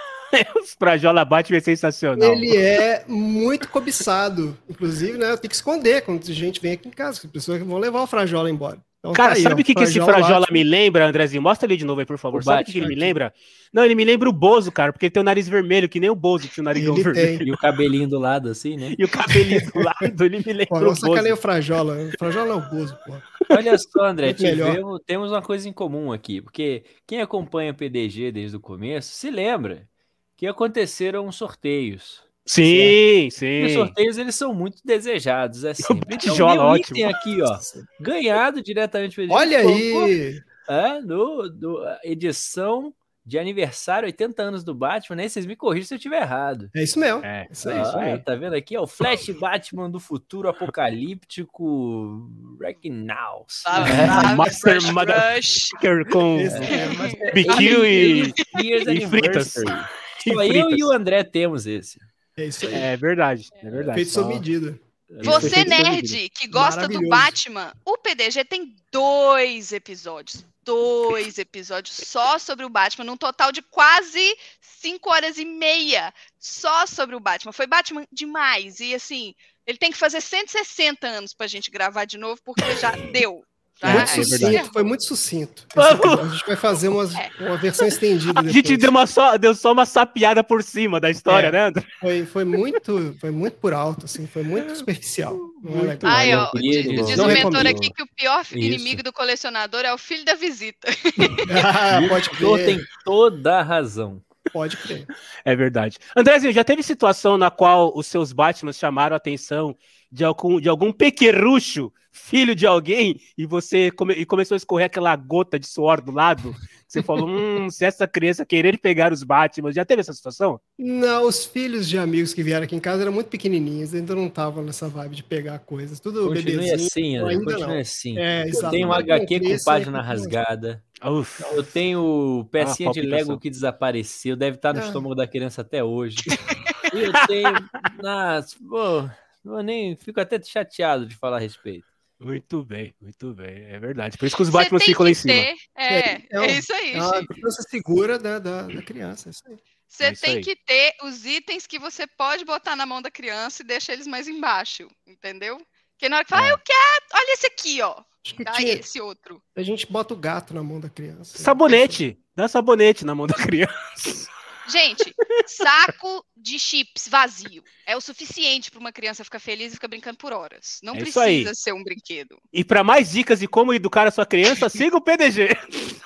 [0.56, 2.32] O Frajola Batman é sensacional.
[2.32, 4.58] Ele é muito cobiçado.
[4.68, 5.30] Inclusive, né?
[5.30, 8.02] Eu tenho que esconder quando a gente vem aqui em casa, as pessoas vão levar
[8.02, 8.78] o Frajola embora.
[9.06, 11.40] Então, Cara, tá aí, sabe o que, que esse Frajola me lembra, Andrezinho?
[11.40, 12.40] Mostra ele de novo aí, por favor.
[12.40, 13.32] O sabe o que ele me lembra?
[13.72, 16.10] Não, ele me lembra o Bozo, cara, porque ele tem o nariz vermelho, que nem
[16.10, 17.38] o Bozo tinha o nariz ele vermelho.
[17.38, 17.48] Tem.
[17.48, 18.94] E o cabelinho do lado, assim, né?
[18.98, 21.00] E o cabelinho do lado, ele me lembra pô, o Bozo.
[21.00, 21.94] Sacanei o Frajola.
[21.94, 23.14] O Frajola é o Bozo, pô.
[23.50, 28.32] Olha só, André, tivemos, temos uma coisa em comum aqui, porque quem acompanha o PDG
[28.32, 29.88] desde o começo se lembra
[30.36, 32.25] que aconteceram sorteios.
[32.46, 33.34] Sim, certo?
[33.40, 33.64] sim.
[33.66, 36.04] os sorteios eles são muito desejados, é sempre.
[36.04, 37.08] O Bitijola, então, ótimo.
[37.08, 37.58] aqui, ó,
[38.00, 40.40] ganhado diretamente pelo Olha aí!
[40.68, 42.92] É, no, do, edição
[43.24, 45.28] de aniversário, 80 anos do Batman, né?
[45.28, 46.70] Vocês me corrigem se eu estiver errado.
[46.74, 47.24] É isso mesmo.
[47.24, 47.76] É, isso aí.
[47.78, 48.18] Ah, isso aí.
[48.18, 48.76] Tá vendo aqui?
[48.76, 52.30] É o Flash Batman do futuro apocalíptico
[52.60, 53.62] Recknaus.
[53.66, 55.70] Ah, É, ah, Master Crush, Mother- Crush.
[56.12, 58.32] com É, mas é- BQ e,
[58.62, 59.56] e fritas.
[59.56, 60.78] E Só eu fritas.
[60.78, 61.98] e o André temos esse.
[62.36, 62.74] É isso aí.
[62.74, 63.94] É verdade, é verdade.
[63.94, 64.78] Feito sob medida.
[65.08, 67.08] Você, Perfeito, nerd, que gosta do.
[67.08, 70.44] Batman, o PDG tem dois episódios.
[70.62, 76.86] Dois episódios só sobre o Batman, num total de quase cinco horas e meia só
[76.86, 77.52] sobre o Batman.
[77.52, 78.80] Foi Batman demais.
[78.80, 79.32] E assim,
[79.64, 83.44] ele tem que fazer 160 anos pra gente gravar de novo, porque já deu.
[83.78, 83.90] Tá?
[83.90, 84.70] Muito é sucinto, verdade.
[84.72, 85.66] foi muito sucinto.
[85.76, 86.20] Episódio.
[86.20, 88.52] A gente vai fazer umas- uma versão estendida A depois.
[88.54, 91.52] gente deu, uma só, deu só uma sapiada por cima da história, É.
[91.52, 91.84] né, André?
[92.00, 95.34] Foi, foi muito, foi muito por alto, assim, foi muito superficial.
[95.34, 96.10] É Muito legal.
[96.10, 97.66] Ai, ó, Não, diz, o mentor recomendo.
[97.66, 98.56] aqui que o pior Isso.
[98.56, 100.88] inimigo do colecionador é o filho da visita.
[101.62, 104.22] Ah, pode O senhor tem crer, toda a razão.
[104.52, 105.06] pode crer.
[105.44, 105.98] É verdade.
[106.16, 109.76] Andrezinho, já teve situação na qual os seus Batman chamaram a atenção
[110.10, 114.86] de algum, de algum pequerrucho, filho de alguém, e você come- e começou a escorrer
[114.86, 116.54] aquela gota de suor do lado?
[116.88, 120.60] Você falou, hum, se essa criança querer pegar os Batman, já teve essa situação?
[120.78, 124.28] Não, os filhos de amigos que vieram aqui em casa eram muito pequenininhos, ainda não
[124.28, 125.98] estavam nessa vibe de pegar coisas.
[125.98, 126.74] Tudo Continue bebezinho.
[126.74, 127.78] assim, ainda Continue não.
[127.80, 128.16] assim.
[128.18, 130.82] É, Eu tenho um HQ com página rasgada.
[131.04, 131.42] Uf.
[131.54, 133.02] Eu tenho pecinha Ah, de.
[133.02, 134.86] Lego que desapareceu, deve estar no Ah.
[134.86, 136.16] estômago da criança até hoje.
[136.94, 137.52] e eu tenho.
[138.00, 139.10] Nossa, pô,
[139.54, 141.86] eu nem fico até chateado de falar a respeito.
[142.18, 144.16] Muito bem, muito bem, é verdade.
[144.16, 145.34] Por isso que os Batman ficam lá em cima.
[145.34, 145.54] ter.
[145.76, 149.28] É, É, é um- é isso aí, É uma criança segura da, da, da criança,
[149.28, 149.58] é isso aí.
[149.86, 150.40] Você É tem aí.
[150.42, 154.06] que ter os itens que você pode botar na mão da criança e deixa eles
[154.06, 155.58] mais embaixo, entendeu?
[155.92, 156.50] Porque na hora que fala, É.
[156.50, 158.02] ah, eu quero, olha esse aqui, ó.
[158.44, 159.40] Dá tinha- esse outro.
[159.54, 161.38] a gente bota o gato na mão da criança.
[161.38, 164.28] Sabonete, dá sabonete na mão da criança.
[164.68, 165.14] Gente,
[165.46, 170.18] saco de chips vazio é o suficiente para uma criança ficar feliz e ficar brincando
[170.18, 170.80] por horas.
[170.82, 172.38] Não É precisa ser um brinquedo.
[172.52, 175.48] E para mais dicas de como educar a sua criança, siga o PDG.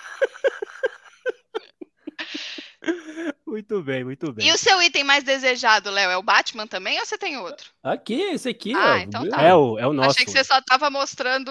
[3.46, 4.48] muito bem, muito bem.
[4.48, 7.70] E o seu item mais desejado, Léo, é o Batman também ou você tem outro?
[7.82, 8.96] Aqui, esse aqui, Ah, ó.
[8.98, 9.42] então tá.
[9.42, 10.10] É o, é o nosso.
[10.10, 11.50] Achei que você só tava mostrando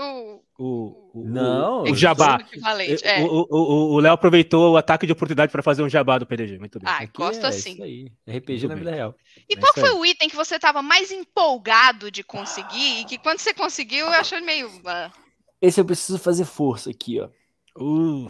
[0.57, 2.37] o, o, Não, o, eu o jabá.
[2.37, 3.05] o equivalente.
[3.05, 3.21] É.
[3.23, 6.57] O- Léo aproveitou o ataque de oportunidade para fazer um jabá do PDG.
[6.57, 6.91] Muito bem.
[6.91, 7.73] Ah, gosto é assim.
[7.73, 8.11] Isso aí.
[8.27, 8.83] RPG Muito na bem.
[8.85, 9.15] vida real.
[9.49, 9.95] E É qual foi aí.
[9.95, 14.37] o item que você estava mais empolgado de conseguir e que quando você conseguiu, achou
[14.37, 14.69] ele meio.
[14.85, 15.11] ah,
[15.61, 17.29] Esse eu preciso fazer força aqui, ó.
[17.79, 18.27] Uh,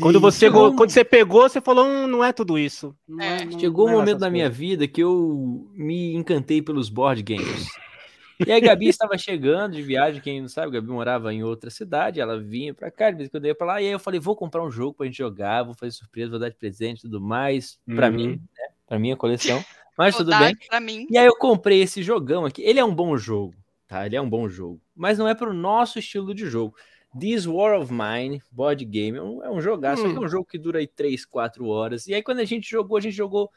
[0.00, 2.94] quando, você, chegou quando você pegou, você falou: hum, não é tudo isso.
[3.06, 3.44] Não É.
[3.44, 6.88] não- Chegou não um é momento na minha coisas." vida que eu me encantei pelos
[6.88, 7.66] board games.
[8.46, 11.42] E aí a Gabi estava chegando de viagem, quem não sabe, a Gabi morava em
[11.44, 13.86] outra cidade, ela vinha pra cá, de vez em quando eu ia pra lá, e
[13.86, 16.48] aí eu falei, vou comprar um jogo pra gente jogar, vou fazer surpresa, vou dar
[16.48, 18.12] de presente e tudo mais, pra Uhum.
[18.14, 19.62] mim, né, pra minha coleção,
[19.96, 20.56] mas vou tudo bem.
[20.70, 21.06] Pra mim.
[21.10, 23.54] E aí eu comprei esse jogão aqui, ele é um bom jogo,
[23.86, 26.74] tá, ele é um bom jogo, mas não é pro nosso estilo de jogo.
[27.18, 30.28] This War of Mine, board game, é um, é um jogaço, só que é um
[30.28, 33.14] jogo que dura aí 3, 4 horas, e aí quando a gente jogou, a gente
[33.16, 33.50] jogou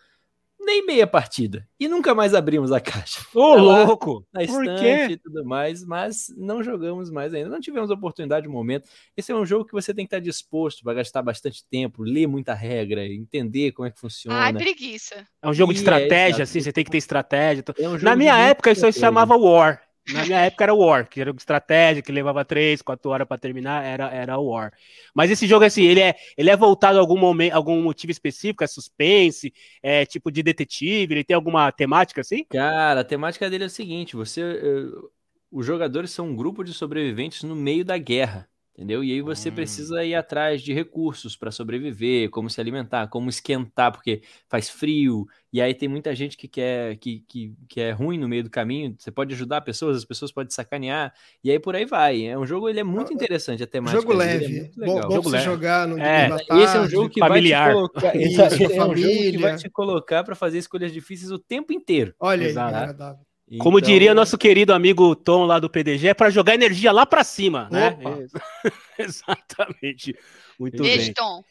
[0.66, 4.26] nem meia partida, e nunca mais abrimos a caixa Ô, Tá lá, louco!
[4.34, 5.14] na Por estante quê?
[5.14, 7.50] e tudo mais, mas não jogamos mais ainda.
[7.50, 8.88] Não tivemos oportunidade no momento.
[9.18, 12.28] Esse é um jogo que você tem que estar disposto para gastar bastante tempo, ler
[12.28, 14.38] muita regra, entender como é que funciona.
[14.40, 15.28] Ai, preguiça.
[15.42, 16.44] É um jogo de Ih, é, estratégia, exato.
[16.44, 17.64] assim, você tem que ter estratégia.
[17.78, 19.82] É um Na de minha época, isso aí chamava War.
[20.06, 23.38] Na minha época era War, que era um estratégia, que levava três, quatro horas para
[23.38, 24.74] terminar, era, era War.
[25.16, 28.64] Mas esse jogo, assim, ele é, ele é voltado a algum momento, algum motivo específico,
[28.64, 32.46] é suspense, é tipo de detetive, ele tem alguma temática assim?
[32.50, 34.42] Cara, a temática dele é o seguinte: você.
[34.42, 35.10] eh,
[35.52, 38.50] os jogadores são um grupo de sobreviventes no meio da guerra.
[38.76, 39.04] Entendeu?
[39.04, 39.54] E aí você Hum.
[39.54, 45.28] precisa ir atrás de recursos para sobreviver, como se alimentar, como esquentar, porque faz frio,
[45.52, 48.50] e aí tem muita gente que quer que, que, que é ruim no meio do
[48.50, 48.96] caminho.
[48.98, 52.26] Você pode ajudar pessoas, as pessoas podem sacanear, e aí por aí vai.
[52.26, 54.02] É um jogo, ele é muito interessante, a temática.
[54.02, 54.48] Jogo é leve.
[54.48, 55.46] muito Bom, bom Jogo leve.
[55.46, 56.92] jogar no É, à Esse é um tarde.
[56.92, 57.74] jogo que familiar.
[57.74, 58.42] vai te colocar, Isso,
[58.74, 62.16] é um jogo que vai te colocar para fazer escolhas difíceis o tempo inteiro.
[62.20, 63.24] Olha aí, Exato.
[63.54, 63.60] Agradável.
[63.60, 67.06] Como Então, diria nosso querido amigo Tom lá do PDG, é para jogar energia lá
[67.06, 67.98] para cima, né?
[68.98, 70.16] Exatamente.
[70.60, 71.14] Muito Beijo, bem.
[71.14, 71.44] Tom.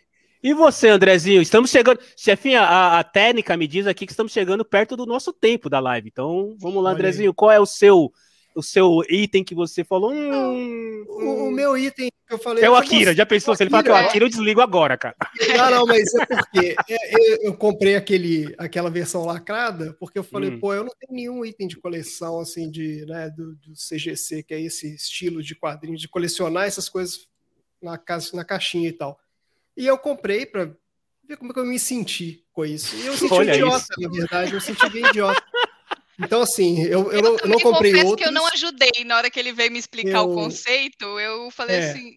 [0.43, 1.41] E você, Andrezinho?
[1.41, 2.01] Estamos chegando.
[2.17, 5.79] Chefinha, a, a técnica me diz aqui que estamos chegando perto do nosso tempo da
[5.79, 6.09] live.
[6.09, 6.95] Então, vamos lá, Olha aí.
[6.95, 7.33] Andrezinho.
[7.35, 8.13] Qual é o seu
[8.55, 10.13] o seu item que você falou?
[10.13, 12.65] Hum, O, o meu item que eu falei.
[12.65, 13.15] é o Akira.
[13.15, 13.55] Já pensou?
[13.55, 15.17] Se ele fala que é o Akira, eu desligo agora, cara.
[15.57, 20.25] Não, não, mas é porque é, eu, eu comprei aquele, aquela versão lacrada, porque eu
[20.25, 20.61] falei, Hum.
[20.61, 24.55] pô, eu não tenho nenhum item de coleção assim de, né, do, do CGC, que
[24.55, 27.27] é esse estilo de quadrinhos, de colecionar essas coisas
[27.83, 29.19] na, casa, na caixinha e tal.
[29.77, 30.71] E eu comprei para
[31.29, 32.95] ver como é que eu me senti com isso.
[32.97, 34.01] E eu senti Olha idiota, isso.
[34.01, 35.43] na verdade, eu senti bem idiota.
[36.19, 38.17] Então, assim, eu, eu, eu, não, eu não comprei outros.
[38.17, 41.05] que eu não ajudei na hora que ele veio me explicar eu, o conceito.
[41.19, 42.17] Eu falei é, assim.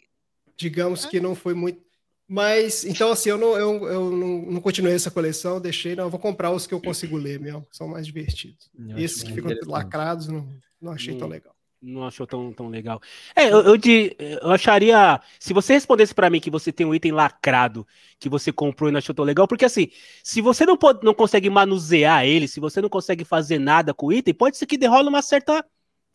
[0.58, 1.84] Digamos que não foi muito.
[2.28, 6.10] Mas, então, assim, eu não, eu, eu não, não continuei essa coleção, deixei, não, eu
[6.10, 8.70] vou comprar os que eu consigo ler mesmo, são mais divertidos.
[8.90, 10.50] Eu Esses que ficam lacrados, não,
[10.82, 11.20] não achei hum.
[11.20, 11.55] tão legal
[11.86, 13.00] não achou tão, tão legal.
[13.36, 15.20] É, eu, eu, de, eu acharia.
[15.40, 17.86] Se você respondesse para mim que você tem um item lacrado
[18.20, 19.90] que você comprou e não achou tão legal, porque assim,
[20.24, 24.08] se você não, pode, não consegue manusear ele, se você não consegue fazer nada com
[24.08, 25.64] o item, pode ser que derrola uma certa.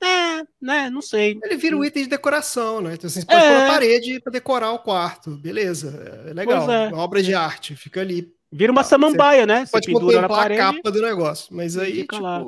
[0.02, 0.90] É, né?
[0.90, 1.38] Não sei.
[1.44, 2.94] Ele vira um item de decoração, né?
[2.94, 3.48] Então assim, você pode é.
[3.48, 5.30] pôr na parede para decorar o quarto.
[5.36, 6.24] Beleza.
[6.26, 6.70] É legal.
[6.70, 6.88] É.
[6.88, 7.76] Uma obra de arte.
[7.76, 8.32] Fica ali.
[8.50, 9.66] Vira uma samambaia, né?
[9.66, 10.60] Você pode pendura na parede.
[10.60, 11.54] a capa do negócio.
[11.54, 12.18] Mas aí, tipo.
[12.18, 12.44] Lá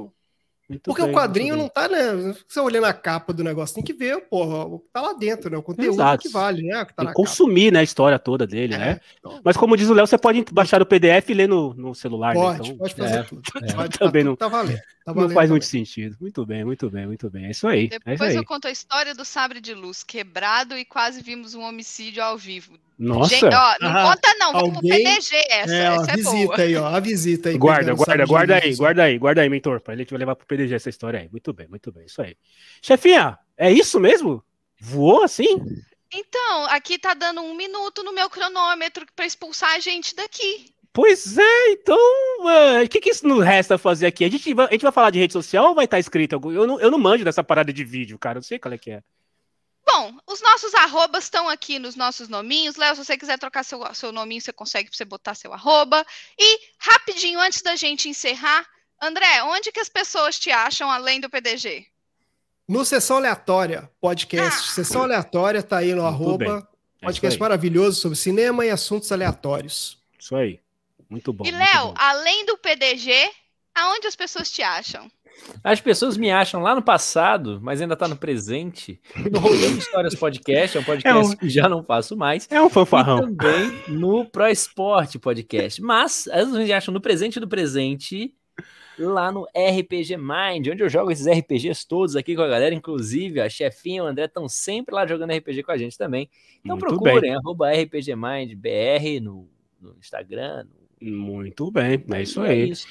[0.72, 2.34] muito Porque bem, o quadrinho não tá, né?
[2.48, 5.50] Você olhando a capa do negócio, tem que ver, porra, o que tá lá dentro,
[5.50, 5.56] né?
[5.56, 6.22] O conteúdo Exato.
[6.22, 6.84] que vale, né?
[6.84, 7.74] Que tá consumir, capa.
[7.74, 9.00] né, a história toda dele, é, né?
[9.18, 9.40] Então...
[9.44, 12.34] Mas como diz o Léo, você pode baixar o PDF e ler no, no celular.
[12.34, 12.40] Né?
[12.40, 12.64] Pode, né?
[12.64, 13.42] então, pode fazer é, tudo.
[13.62, 13.72] É.
[13.72, 16.16] Pode, também tá, não, tá valendo, tá não faz muito sentido.
[16.20, 17.46] Muito bem, muito bem, muito bem.
[17.46, 17.88] É isso aí.
[17.88, 18.36] Depois é isso aí.
[18.36, 22.38] eu conto a história do sabre de luz quebrado e quase vimos um homicídio ao
[22.38, 22.78] vivo.
[22.98, 23.34] Nossa!
[23.34, 25.04] Gente, ó, não ah, conta não, vamos alguém...
[25.04, 26.60] PDG essa, é, essa é visita boa.
[26.60, 27.58] aí, ó, a visita aí.
[27.58, 30.74] Guarda, guarda, guarda aí, guarda aí, guarda aí, mentor, pra ele vai levar pro PDG
[30.74, 31.28] essa história aí.
[31.28, 32.36] Muito bem, muito bem, isso aí.
[32.80, 34.42] Chefinha, é isso mesmo?
[34.80, 35.60] Voou assim?
[36.12, 40.72] Então, aqui tá dando um minuto no meu cronômetro para expulsar a gente daqui.
[40.92, 41.98] Pois é, então,
[42.84, 44.24] o que, que isso nos resta fazer aqui?
[44.24, 46.34] A gente, vai, a gente vai falar de rede social ou vai estar tá escrito?
[46.34, 48.78] Eu não, eu não manjo dessa parada de vídeo, cara, eu não sei qual é
[48.78, 49.02] que é.
[49.86, 52.76] Bom, os nossos arrobas estão aqui nos nossos nominhos.
[52.76, 56.04] Léo, se você quiser trocar seu, seu nominho, você consegue você botar seu arroba.
[56.38, 58.66] E, rapidinho, antes da gente encerrar,
[59.00, 61.86] André, onde que as pessoas te acham além do PDG?
[62.68, 64.68] No Sessão Aleatória, podcast.
[64.70, 64.72] Ah.
[64.72, 66.68] Sessão Aleatória tá aí no Muito arroba.
[67.00, 70.00] É podcast maravilhoso sobre cinema e assuntos aleatórios.
[70.16, 70.61] Isso aí.
[71.12, 71.44] Muito bom.
[71.44, 73.12] E, Léo, além do PDG,
[73.74, 75.10] aonde as pessoas te acham?
[75.62, 78.98] As pessoas me acham lá no passado, mas ainda está no presente,
[79.30, 81.36] no Rolando Histórias Podcast, é um podcast é um...
[81.36, 82.48] que já não faço mais.
[82.50, 83.18] É um fanfarrão.
[83.18, 85.82] E também no Pro Esporte Podcast.
[85.82, 88.34] Mas as pessoas me acham no presente do presente,
[88.98, 93.38] lá no RPG Mind, onde eu jogo esses RPGs todos aqui com a galera, inclusive
[93.38, 96.30] a chefinha e o André estão sempre lá jogando RPG com a gente também.
[96.60, 97.34] Então Muito procurem, bem.
[97.34, 99.46] arroba RPG Mind BR no,
[99.78, 100.64] no Instagram.
[100.64, 100.81] No...
[101.02, 102.62] Muito bem, é isso aí.
[102.62, 102.86] É isso.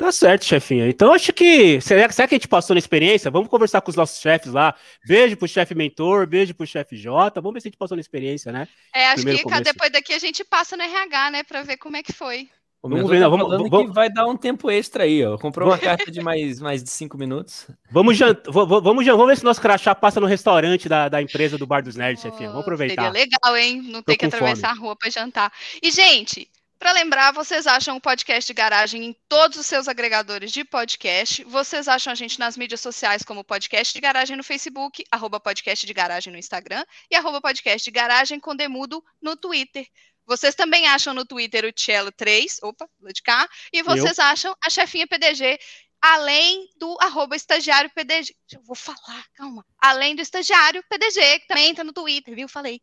[0.00, 0.88] Tá certo, chefinha.
[0.88, 1.78] Então acho que.
[1.82, 3.30] Será, será que a gente passou na experiência?
[3.30, 4.74] Vamos conversar com os nossos chefes lá.
[5.06, 7.38] Beijo pro chefe mentor, beijo pro chefe J.
[7.38, 8.66] Vamos ver se a gente passou na experiência, né?
[8.94, 9.62] É, acho Primeiro que começo.
[9.62, 11.42] depois daqui a gente passa no RH, né?
[11.42, 12.48] Pra ver como é que foi.
[12.82, 15.36] Vamos ver, não, vamos, vamos, que vai dar um tempo extra aí, ó.
[15.36, 17.66] Comprou uma carta de mais, mais de cinco minutos.
[17.90, 21.58] Vamos jantar, vamos, vamos, vamos ver se nosso crachá passa no restaurante da, da empresa
[21.58, 22.48] do Bar dos Nerds, oh, chefinha.
[22.48, 23.12] Vamos aproveitar.
[23.12, 23.82] Seria legal, hein?
[23.82, 24.78] Não ter que atravessar fome.
[24.78, 25.52] a rua para jantar.
[25.82, 26.48] E, gente,
[26.80, 31.44] para lembrar, vocês acham o podcast de garagem em todos os seus agregadores de podcast.
[31.44, 35.86] Vocês acham a gente nas mídias sociais como podcast de garagem no Facebook, arroba podcast
[35.86, 39.86] de garagem no Instagram e arroba podcast de garagem com demudo no Twitter.
[40.24, 44.24] Vocês também acham no Twitter o Cello 3, opa, lá de cá, e vocês Eu?
[44.24, 45.58] acham a chefinha PDG,
[46.00, 48.34] além do arroba estagiário PDG.
[48.54, 49.66] Eu vou falar, calma.
[49.76, 52.48] Além do estagiário PDG, que também tá no Twitter, viu?
[52.48, 52.80] Falei.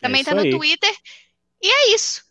[0.00, 0.48] Também é tá no.
[0.48, 0.96] Twitter.
[1.60, 2.30] E é isso.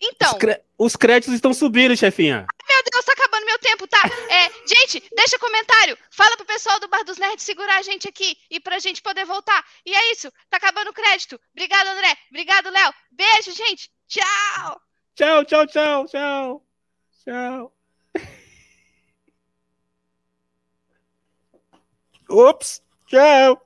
[0.00, 0.36] Então.
[0.78, 0.86] Os.
[0.86, 2.46] Os, créditos estão subindo, chefinha.
[2.68, 4.02] Meu Deus, tá acabando meu tempo, tá?
[4.28, 5.96] É, gente, deixa comentário.
[6.10, 9.24] Fala pro pessoal do Bar dos Nerds segurar a gente aqui e pra gente poder
[9.24, 9.64] voltar.
[9.86, 11.40] E é isso, tá acabando o crédito.
[11.52, 12.16] Obrigado, André.
[12.30, 12.92] Obrigado, Léo.
[13.12, 13.90] Beijo, gente.
[14.08, 14.80] Tchau.
[15.14, 16.66] Tchau, tchau, tchau, tchau.
[17.24, 17.72] Tchau.
[22.28, 22.82] Ops.
[23.06, 23.63] Tchau.